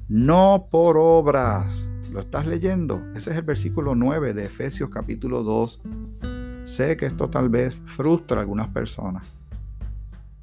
no 0.07 0.67
por 0.69 0.97
obras. 0.97 1.89
¿Lo 2.11 2.21
estás 2.21 2.45
leyendo? 2.45 3.01
Ese 3.15 3.31
es 3.31 3.37
el 3.37 3.41
versículo 3.41 3.95
9 3.95 4.33
de 4.33 4.45
Efesios 4.45 4.89
capítulo 4.89 5.43
2, 5.43 5.81
Sé 6.65 6.97
que 6.97 7.05
esto 7.05 7.29
tal 7.29 7.49
vez 7.49 7.81
frustra 7.85 8.37
a 8.37 8.41
algunas 8.41 8.73
personas 8.73 9.27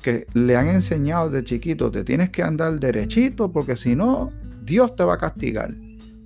que 0.03 0.27
le 0.35 0.57
han 0.57 0.67
enseñado 0.67 1.31
de 1.31 1.45
chiquito, 1.45 1.91
te 1.91 2.05
tienes 2.05 2.31
que 2.31 2.43
andar 2.43 2.79
derechito 2.79 3.53
porque 3.53 3.77
si 3.77 3.95
no, 3.95 4.33
Dios 4.65 4.97
te 4.97 5.05
va 5.05 5.15
a 5.15 5.19
castigar. 5.19 5.75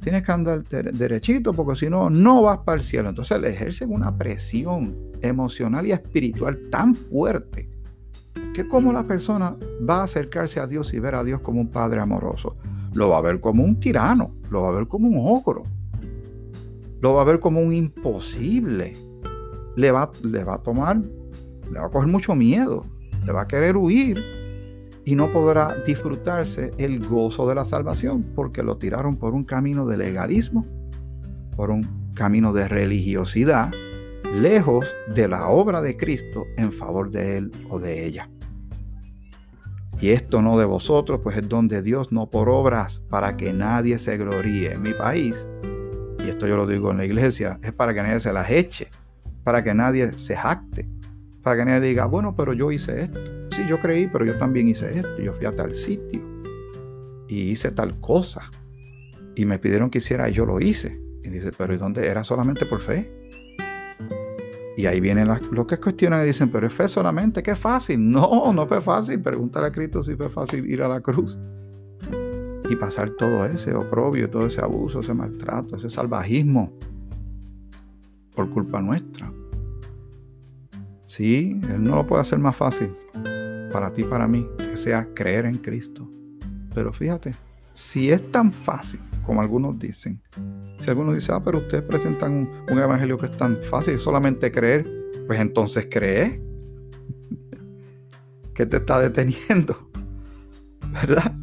Tienes 0.02 0.22
que 0.22 0.32
andar 0.32 0.64
derechito 0.64 1.52
porque 1.52 1.78
si 1.78 1.90
no, 1.90 2.08
no 2.08 2.42
vas 2.42 2.58
para 2.58 2.78
el 2.78 2.84
cielo. 2.86 3.08
Entonces 3.08 3.40
le 3.40 3.50
ejercen 3.50 3.92
una 3.92 4.16
presión 4.16 4.96
emocional 5.20 5.86
y 5.86 5.92
espiritual 5.92 6.58
tan 6.70 6.94
fuerte 6.94 7.68
que 8.56 8.66
como 8.66 8.90
la 8.90 9.02
persona 9.02 9.54
va 9.86 10.00
a 10.00 10.04
acercarse 10.04 10.60
a 10.60 10.66
Dios 10.66 10.94
y 10.94 10.98
ver 10.98 11.14
a 11.14 11.22
Dios 11.22 11.40
como 11.40 11.60
un 11.60 11.68
padre 11.68 12.00
amoroso, 12.00 12.56
lo 12.94 13.10
va 13.10 13.18
a 13.18 13.20
ver 13.20 13.38
como 13.38 13.62
un 13.62 13.78
tirano, 13.78 14.30
lo 14.48 14.62
va 14.62 14.70
a 14.70 14.72
ver 14.72 14.88
como 14.88 15.08
un 15.08 15.18
ogro, 15.18 15.64
lo 17.02 17.12
va 17.12 17.20
a 17.20 17.24
ver 17.26 17.38
como 17.38 17.60
un 17.60 17.74
imposible. 17.74 18.94
Le 19.76 19.92
va, 19.92 20.10
le 20.22 20.42
va 20.42 20.54
a 20.54 20.62
tomar, 20.62 20.96
le 21.70 21.78
va 21.78 21.84
a 21.84 21.90
coger 21.90 22.08
mucho 22.08 22.34
miedo, 22.34 22.86
le 23.26 23.32
va 23.32 23.42
a 23.42 23.46
querer 23.46 23.76
huir 23.76 24.24
y 25.04 25.14
no 25.16 25.30
podrá 25.30 25.76
disfrutarse 25.86 26.72
el 26.78 27.06
gozo 27.06 27.46
de 27.46 27.56
la 27.56 27.66
salvación 27.66 28.22
porque 28.34 28.62
lo 28.62 28.78
tiraron 28.78 29.16
por 29.16 29.34
un 29.34 29.44
camino 29.44 29.84
de 29.84 29.98
legalismo, 29.98 30.66
por 31.54 31.70
un 31.70 32.14
camino 32.14 32.54
de 32.54 32.68
religiosidad, 32.68 33.70
lejos 34.34 34.96
de 35.14 35.28
la 35.28 35.48
obra 35.48 35.82
de 35.82 35.98
Cristo 35.98 36.46
en 36.56 36.72
favor 36.72 37.10
de 37.10 37.36
él 37.36 37.52
o 37.68 37.78
de 37.78 38.06
ella. 38.06 38.30
Y 40.00 40.10
esto 40.10 40.42
no 40.42 40.58
de 40.58 40.64
vosotros, 40.66 41.20
pues 41.22 41.36
es 41.38 41.48
donde 41.48 41.82
Dios, 41.82 42.12
no 42.12 42.28
por 42.28 42.48
obras, 42.50 43.00
para 43.08 43.36
que 43.36 43.52
nadie 43.52 43.98
se 43.98 44.18
gloríe. 44.18 44.72
En 44.72 44.82
mi 44.82 44.92
país, 44.92 45.48
y 46.24 46.28
esto 46.28 46.46
yo 46.46 46.56
lo 46.56 46.66
digo 46.66 46.90
en 46.90 46.98
la 46.98 47.04
iglesia, 47.04 47.58
es 47.62 47.72
para 47.72 47.94
que 47.94 48.02
nadie 48.02 48.20
se 48.20 48.32
las 48.32 48.50
eche, 48.50 48.88
para 49.42 49.64
que 49.64 49.72
nadie 49.72 50.12
se 50.18 50.36
jacte, 50.36 50.88
para 51.42 51.56
que 51.56 51.64
nadie 51.64 51.88
diga, 51.88 52.06
bueno, 52.06 52.34
pero 52.34 52.52
yo 52.52 52.70
hice 52.72 53.02
esto. 53.02 53.20
Sí, 53.52 53.62
yo 53.68 53.78
creí, 53.78 54.06
pero 54.06 54.24
yo 54.24 54.36
también 54.36 54.68
hice 54.68 54.98
esto. 54.98 55.18
Yo 55.18 55.32
fui 55.32 55.46
a 55.46 55.54
tal 55.54 55.74
sitio 55.74 56.20
y 57.28 57.50
hice 57.50 57.70
tal 57.70 58.00
cosa. 58.00 58.50
Y 59.34 59.44
me 59.44 59.58
pidieron 59.58 59.88
que 59.88 59.98
hiciera 59.98 60.28
y 60.28 60.32
yo 60.32 60.44
lo 60.44 60.60
hice. 60.60 60.98
Y 61.22 61.28
dice, 61.28 61.50
pero 61.56 61.72
¿y 61.72 61.76
dónde? 61.76 62.06
Era 62.06 62.24
solamente 62.24 62.66
por 62.66 62.80
fe. 62.80 63.25
Y 64.76 64.84
ahí 64.84 65.00
vienen 65.00 65.26
los 65.26 65.66
que 65.66 65.78
cuestionan 65.78 66.22
y 66.22 66.26
dicen, 66.26 66.50
pero 66.50 66.66
es 66.66 66.72
fe 66.72 66.86
solamente, 66.88 67.42
qué 67.42 67.56
fácil. 67.56 68.10
No, 68.10 68.52
no 68.52 68.66
fue 68.66 68.80
fácil. 68.80 69.20
Pregúntale 69.20 69.68
a 69.68 69.72
Cristo 69.72 70.02
si 70.02 70.14
fue 70.14 70.28
fácil 70.28 70.70
ir 70.70 70.82
a 70.82 70.88
la 70.88 71.00
cruz 71.00 71.38
y 72.68 72.76
pasar 72.76 73.10
todo 73.10 73.44
ese 73.46 73.74
oprobio, 73.74 74.28
todo 74.28 74.46
ese 74.46 74.60
abuso, 74.60 75.00
ese 75.00 75.14
maltrato, 75.14 75.76
ese 75.76 75.88
salvajismo 75.88 76.72
por 78.34 78.50
culpa 78.50 78.80
nuestra. 78.80 79.32
Sí, 81.04 81.60
Él 81.70 81.84
no 81.84 81.96
lo 81.96 82.06
puede 82.06 82.22
hacer 82.22 82.38
más 82.38 82.56
fácil 82.56 82.94
para 83.72 83.92
ti, 83.92 84.04
para 84.04 84.26
mí, 84.26 84.46
que 84.58 84.76
sea 84.76 85.08
creer 85.14 85.46
en 85.46 85.56
Cristo. 85.56 86.08
Pero 86.74 86.92
fíjate, 86.92 87.32
si 87.72 88.10
es 88.10 88.30
tan 88.30 88.52
fácil 88.52 89.00
como 89.26 89.40
algunos 89.40 89.76
dicen, 89.78 90.22
si 90.78 90.88
algunos 90.88 91.16
dicen, 91.16 91.34
ah, 91.34 91.42
pero 91.44 91.58
ustedes 91.58 91.82
presentan 91.82 92.48
un, 92.70 92.78
evangelio 92.78 93.18
que 93.18 93.26
es 93.26 93.36
tan 93.36 93.56
fácil, 93.56 93.98
solamente 93.98 94.52
creer, 94.52 94.88
pues 95.26 95.40
entonces 95.40 95.88
cree. 95.90 96.40
¿Qué 98.54 98.64
te 98.64 98.76
está 98.76 99.00
deteniendo? 99.00 99.90
¿Verdad? 100.92 101.34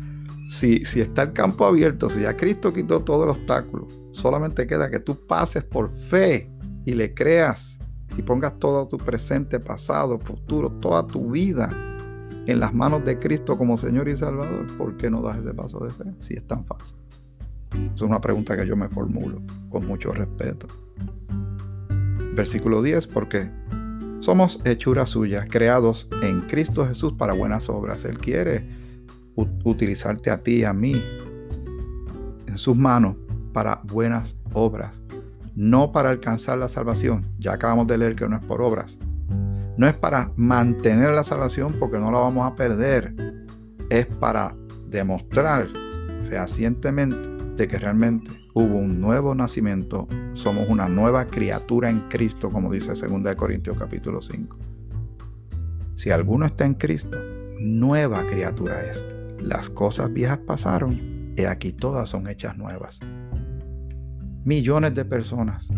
Si, 0.48 0.86
si 0.86 1.02
está 1.02 1.24
el 1.24 1.34
campo 1.34 1.66
abierto, 1.66 2.10
si 2.10 2.22
ya 2.22 2.38
Cristo 2.38 2.72
quitó 2.72 3.02
todo 3.02 3.26
el 3.26 3.32
obstáculo, 3.32 3.88
solamente 4.12 4.66
queda 4.66 4.90
que 4.90 5.00
tú 5.00 5.28
pases 5.28 5.64
por 5.64 5.92
fe 5.94 6.50
y 6.86 6.94
le 6.94 7.14
creas 7.14 7.78
y 8.18 8.22
pongas 8.22 8.58
todo 8.60 8.88
tu 8.88 8.98
presente, 8.98 9.60
pasado, 9.60 10.20
futuro, 10.20 10.72
toda 10.72 11.06
tu 11.06 11.32
vida 11.32 11.70
en 12.46 12.60
las 12.60 12.74
manos 12.74 13.04
de 13.04 13.18
Cristo 13.18 13.58
como 13.58 13.78
Señor 13.78 14.08
y 14.08 14.16
Salvador, 14.16 14.68
¿por 14.78 14.96
qué 14.98 15.10
no 15.10 15.22
das 15.22 15.40
ese 15.40 15.54
paso 15.54 15.80
de 15.80 15.92
fe 15.92 16.06
si 16.20 16.36
es 16.36 16.46
tan 16.46 16.66
fácil? 16.66 17.03
Es 17.96 18.02
una 18.02 18.22
pregunta 18.22 18.58
que 18.58 18.68
yo 18.68 18.76
me 18.76 18.88
formulo 18.90 19.42
con 19.70 19.86
mucho 19.86 20.12
respeto. 20.12 20.68
Versículo 22.36 22.82
10, 22.82 23.08
porque 23.08 23.50
somos 24.20 24.60
hechura 24.66 25.06
suya, 25.06 25.46
creados 25.50 26.08
en 26.22 26.42
Cristo 26.42 26.88
Jesús 26.88 27.14
para 27.14 27.34
buenas 27.34 27.70
obras. 27.70 28.06
Él 28.06 28.18
quiere 28.18 28.66
utilizarte 29.36 30.30
a 30.32 30.42
ti 30.42 30.58
y 30.58 30.64
a 30.64 30.74
mí 30.74 31.02
en 32.48 32.58
sus 32.58 32.76
manos 32.76 33.16
para 33.52 33.82
buenas 33.84 34.36
obras 34.54 35.04
no 35.56 35.92
para 35.92 36.10
alcanzar 36.10 36.58
la 36.58 36.68
salvación. 36.68 37.26
Ya 37.40 37.54
acabamos 37.54 37.88
de 37.88 37.98
leer 37.98 38.16
que 38.16 38.28
no 38.28 38.38
es 38.38 38.44
por 38.44 38.62
obras. 38.62 38.98
No 39.78 39.88
es 39.88 39.94
para 39.94 40.32
mantener 40.36 41.12
la 41.12 41.24
salvación 41.24 41.76
porque 41.80 41.98
no 41.98 42.12
la 42.12 42.20
vamos 42.20 42.52
a 42.52 42.56
perder. 42.56 43.14
Es 43.90 44.06
para 44.06 44.56
demostrar 44.88 45.68
fehacientemente 46.30 47.33
de 47.56 47.68
que 47.68 47.78
realmente 47.78 48.32
hubo 48.54 48.78
un 48.78 49.00
nuevo 49.00 49.36
nacimiento. 49.36 50.08
Somos 50.34 50.68
una 50.70 50.88
nueva 50.88 51.26
criatura 51.26 51.90
en 51.90 52.08
Cristo, 52.10 52.50
como 52.50 52.72
dice 52.72 52.94
2 52.94 53.36
Corintios 53.36 53.78
capítulo 53.78 54.22
5. 54.22 54.58
Si 55.96 56.10
alguno 56.10 56.46
está 56.46 56.66
en 56.66 56.74
Cristo, 56.74 57.18
nueva 57.60 58.26
criatura 58.26 58.84
es. 58.84 59.06
Las 59.40 59.70
cosas 59.70 60.12
viejas 60.12 60.40
pasaron 60.40 61.34
y 61.38 61.44
aquí 61.44 61.74
todas 61.74 62.10
son 62.10 62.28
hechas 62.28 62.58
nuevas. 62.58 63.00
Millones 64.44 64.94
de 64.96 65.06
personas 65.06 65.70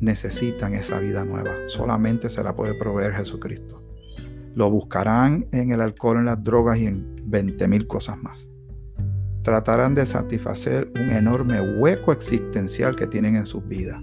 necesitan 0.00 0.74
esa 0.74 0.98
vida 0.98 1.24
nueva. 1.24 1.52
Solamente 1.66 2.30
se 2.30 2.42
la 2.42 2.56
puede 2.56 2.74
proveer 2.74 3.12
Jesucristo. 3.12 3.82
Lo 4.54 4.70
buscarán 4.70 5.46
en 5.52 5.70
el 5.70 5.80
alcohol, 5.80 6.18
en 6.18 6.24
las 6.24 6.42
drogas 6.42 6.78
y 6.78 6.86
en 6.86 7.14
20 7.24 7.68
mil 7.68 7.86
cosas 7.86 8.18
más. 8.18 8.49
Tratarán 9.42 9.94
de 9.94 10.04
satisfacer 10.04 10.92
un 10.96 11.10
enorme 11.10 11.60
hueco 11.60 12.12
existencial 12.12 12.94
que 12.94 13.06
tienen 13.06 13.36
en 13.36 13.46
sus 13.46 13.66
vidas. 13.66 13.98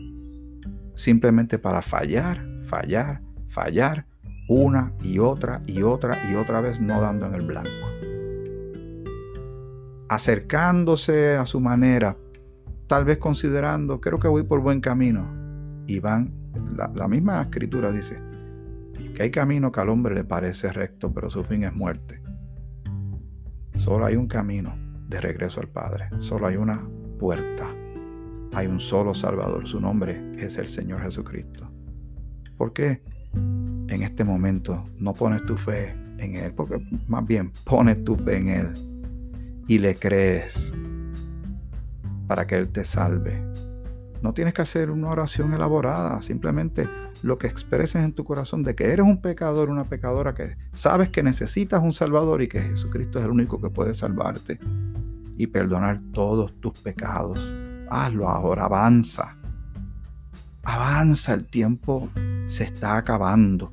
Simplemente 0.96 1.60
para 1.60 1.84
fallar, 1.84 2.44
fallar, 2.66 3.22
fallar 3.48 4.08
una 4.50 4.94
y 5.04 5.20
otra 5.20 5.62
y 5.68 5.84
otra 5.84 6.18
y 6.32 6.36
otra 6.36 6.60
vez 6.62 6.82
no 6.82 7.00
dando 7.02 7.28
en 7.28 7.36
el 7.36 7.46
blanco. 7.46 7.70
Acercándose 10.10 11.36
a 11.36 11.46
su 11.46 11.60
manera 11.60 12.18
tal 12.88 13.06
vez 13.06 13.18
considerando, 13.18 14.00
creo 14.00 14.18
que 14.20 14.28
voy 14.28 14.44
por 14.44 14.62
buen 14.62 14.82
camino. 14.82 15.30
Y 15.86 16.00
van, 16.00 16.34
la, 16.76 17.08
misma 17.08 17.44
escritura 17.44 17.92
dice, 17.92 18.20
que 19.14 19.24
hay 19.24 19.32
camino 19.32 19.72
que 19.72 19.82
al 19.82 19.90
hombre 19.90 20.16
le 20.16 20.24
parece 20.24 20.74
recto, 20.74 21.14
pero 21.14 21.30
su 21.30 21.44
fin 21.44 21.64
es 21.64 21.74
muerte. 21.74 22.22
Solo 23.78 24.06
hay 24.06 24.16
un 24.16 24.28
camino 24.28 24.87
de 25.08 25.22
regreso 25.22 25.62
al 25.62 25.70
Padre, 25.70 26.10
solo 26.20 26.48
hay 26.48 26.58
una 26.58 26.86
puerta. 27.20 27.66
Hay 28.54 28.68
un 28.68 28.80
solo 28.80 29.14
Salvador, 29.14 29.68
su 29.68 29.80
nombre 29.80 30.32
es 30.38 30.58
el 30.58 30.68
Señor 30.68 31.02
Jesucristo. 31.02 31.70
¿Por 32.58 32.74
qué 32.74 33.02
en 33.34 34.02
este 34.02 34.24
momento 34.24 34.84
no 34.98 35.14
pones 35.14 35.46
tu 35.46 35.58
fe 35.58 35.96
en 36.18 36.36
Él? 36.36 36.54
Porque 36.54 36.80
más 37.08 37.26
bien 37.26 37.52
pones 37.66 38.04
tu 38.04 38.16
fe 38.16 38.38
en 38.38 38.50
Él 38.50 38.74
y 39.68 39.80
le 39.80 39.96
crees 39.96 40.74
para 42.28 42.48
que 42.48 42.56
Él 42.56 42.70
te 42.70 42.84
salve. 42.84 43.44
No 44.24 44.34
tienes 44.34 44.54
que 44.54 44.64
hacer 44.64 44.90
una 44.90 45.10
oración 45.10 45.54
elaborada, 45.54 46.22
simplemente 46.22 46.88
lo 47.22 47.38
que 47.38 47.48
expreses 47.48 48.04
en 48.04 48.14
tu 48.14 48.24
corazón 48.24 48.64
de 48.64 48.76
que 48.76 48.86
eres 48.86 49.06
un 49.06 49.22
pecador, 49.22 49.70
una 49.70 49.84
pecadora, 49.84 50.34
que 50.34 50.58
sabes 50.74 51.10
que 51.10 51.22
necesitas 51.24 51.82
un 51.82 51.94
Salvador 51.94 52.42
y 52.42 52.48
que 52.48 52.62
Jesucristo 52.62 53.20
es 53.20 53.26
el 53.26 53.32
único 53.32 53.62
que 53.62 53.70
puede 53.70 53.94
salvarte 53.94 54.60
y 55.38 55.48
perdonar 55.48 56.02
todos 56.12 56.60
tus 56.60 56.74
pecados. 56.80 57.40
Hazlo 57.90 58.28
ahora, 58.28 58.66
avanza. 58.66 59.38
Avanza, 60.64 61.34
el 61.34 61.48
tiempo 61.48 62.10
se 62.48 62.66
está 62.66 62.98
acabando. 62.98 63.72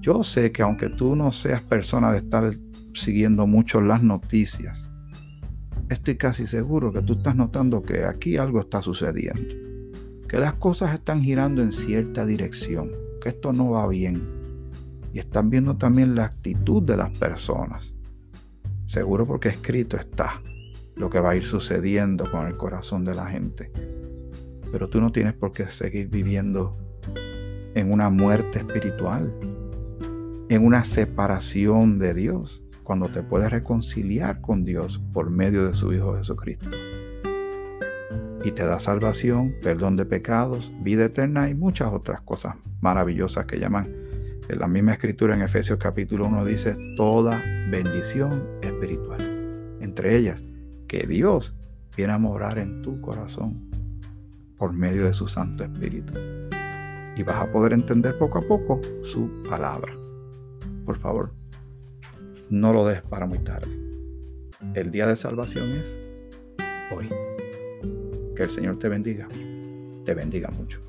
Yo 0.00 0.22
sé 0.24 0.50
que 0.52 0.62
aunque 0.62 0.88
tú 0.88 1.14
no 1.14 1.32
seas 1.32 1.62
persona 1.62 2.10
de 2.12 2.18
estar 2.18 2.50
siguiendo 2.94 3.46
mucho 3.46 3.80
las 3.80 4.02
noticias, 4.02 4.88
estoy 5.88 6.16
casi 6.16 6.46
seguro 6.46 6.92
que 6.92 7.02
tú 7.02 7.14
estás 7.14 7.36
notando 7.36 7.82
que 7.82 8.04
aquí 8.04 8.36
algo 8.36 8.60
está 8.60 8.82
sucediendo, 8.82 9.54
que 10.28 10.38
las 10.38 10.54
cosas 10.54 10.94
están 10.94 11.22
girando 11.22 11.62
en 11.62 11.72
cierta 11.72 12.24
dirección, 12.24 12.90
que 13.20 13.28
esto 13.28 13.52
no 13.52 13.70
va 13.70 13.86
bien. 13.88 14.22
Y 15.12 15.18
estás 15.18 15.48
viendo 15.48 15.76
también 15.76 16.14
la 16.14 16.26
actitud 16.26 16.82
de 16.82 16.96
las 16.96 17.10
personas. 17.18 17.95
Seguro 18.86 19.26
porque 19.26 19.48
escrito 19.48 19.96
está 19.96 20.40
lo 20.94 21.10
que 21.10 21.20
va 21.20 21.30
a 21.30 21.36
ir 21.36 21.42
sucediendo 21.42 22.30
con 22.30 22.46
el 22.46 22.56
corazón 22.56 23.04
de 23.04 23.14
la 23.14 23.26
gente. 23.26 23.70
Pero 24.72 24.88
tú 24.88 25.00
no 25.00 25.12
tienes 25.12 25.34
por 25.34 25.52
qué 25.52 25.66
seguir 25.66 26.08
viviendo 26.08 26.78
en 27.74 27.92
una 27.92 28.10
muerte 28.10 28.60
espiritual, 28.60 29.32
en 30.48 30.64
una 30.64 30.84
separación 30.84 31.98
de 31.98 32.14
Dios 32.14 32.64
cuando 32.84 33.08
te 33.08 33.22
puedes 33.22 33.50
reconciliar 33.50 34.40
con 34.40 34.64
Dios 34.64 35.02
por 35.12 35.30
medio 35.30 35.66
de 35.66 35.74
su 35.74 35.92
Hijo 35.92 36.16
Jesucristo. 36.16 36.70
Y 38.44 38.52
te 38.52 38.64
da 38.64 38.78
salvación, 38.78 39.56
perdón 39.60 39.96
de 39.96 40.06
pecados, 40.06 40.72
vida 40.82 41.06
eterna 41.06 41.50
y 41.50 41.54
muchas 41.54 41.92
otras 41.92 42.20
cosas 42.20 42.54
maravillosas 42.80 43.46
que 43.46 43.58
llaman 43.58 43.88
en 44.48 44.58
la 44.60 44.68
misma 44.68 44.92
escritura 44.92 45.34
en 45.34 45.42
Efesios 45.42 45.78
capítulo 45.78 46.26
1 46.26 46.44
dice 46.44 46.76
toda 46.96 47.42
bendición 47.70 48.46
espiritual. 48.62 49.20
Entre 49.80 50.16
ellas, 50.16 50.42
que 50.88 51.06
Dios 51.06 51.54
viene 51.96 52.12
a 52.12 52.18
morar 52.18 52.58
en 52.58 52.82
tu 52.82 53.00
corazón 53.00 53.68
por 54.56 54.72
medio 54.72 55.04
de 55.04 55.12
su 55.12 55.26
Santo 55.28 55.64
Espíritu. 55.64 56.12
Y 57.16 57.22
vas 57.22 57.36
a 57.36 57.50
poder 57.50 57.72
entender 57.72 58.18
poco 58.18 58.38
a 58.38 58.42
poco 58.42 58.80
su 59.02 59.42
palabra. 59.48 59.92
Por 60.84 60.98
favor, 60.98 61.32
no 62.50 62.72
lo 62.72 62.86
des 62.86 63.02
para 63.02 63.26
muy 63.26 63.38
tarde. 63.38 63.68
El 64.74 64.90
día 64.90 65.06
de 65.06 65.16
salvación 65.16 65.72
es 65.72 65.98
hoy. 66.94 67.08
Que 68.34 68.44
el 68.44 68.50
Señor 68.50 68.78
te 68.78 68.88
bendiga. 68.88 69.28
Te 70.04 70.14
bendiga 70.14 70.50
mucho. 70.50 70.85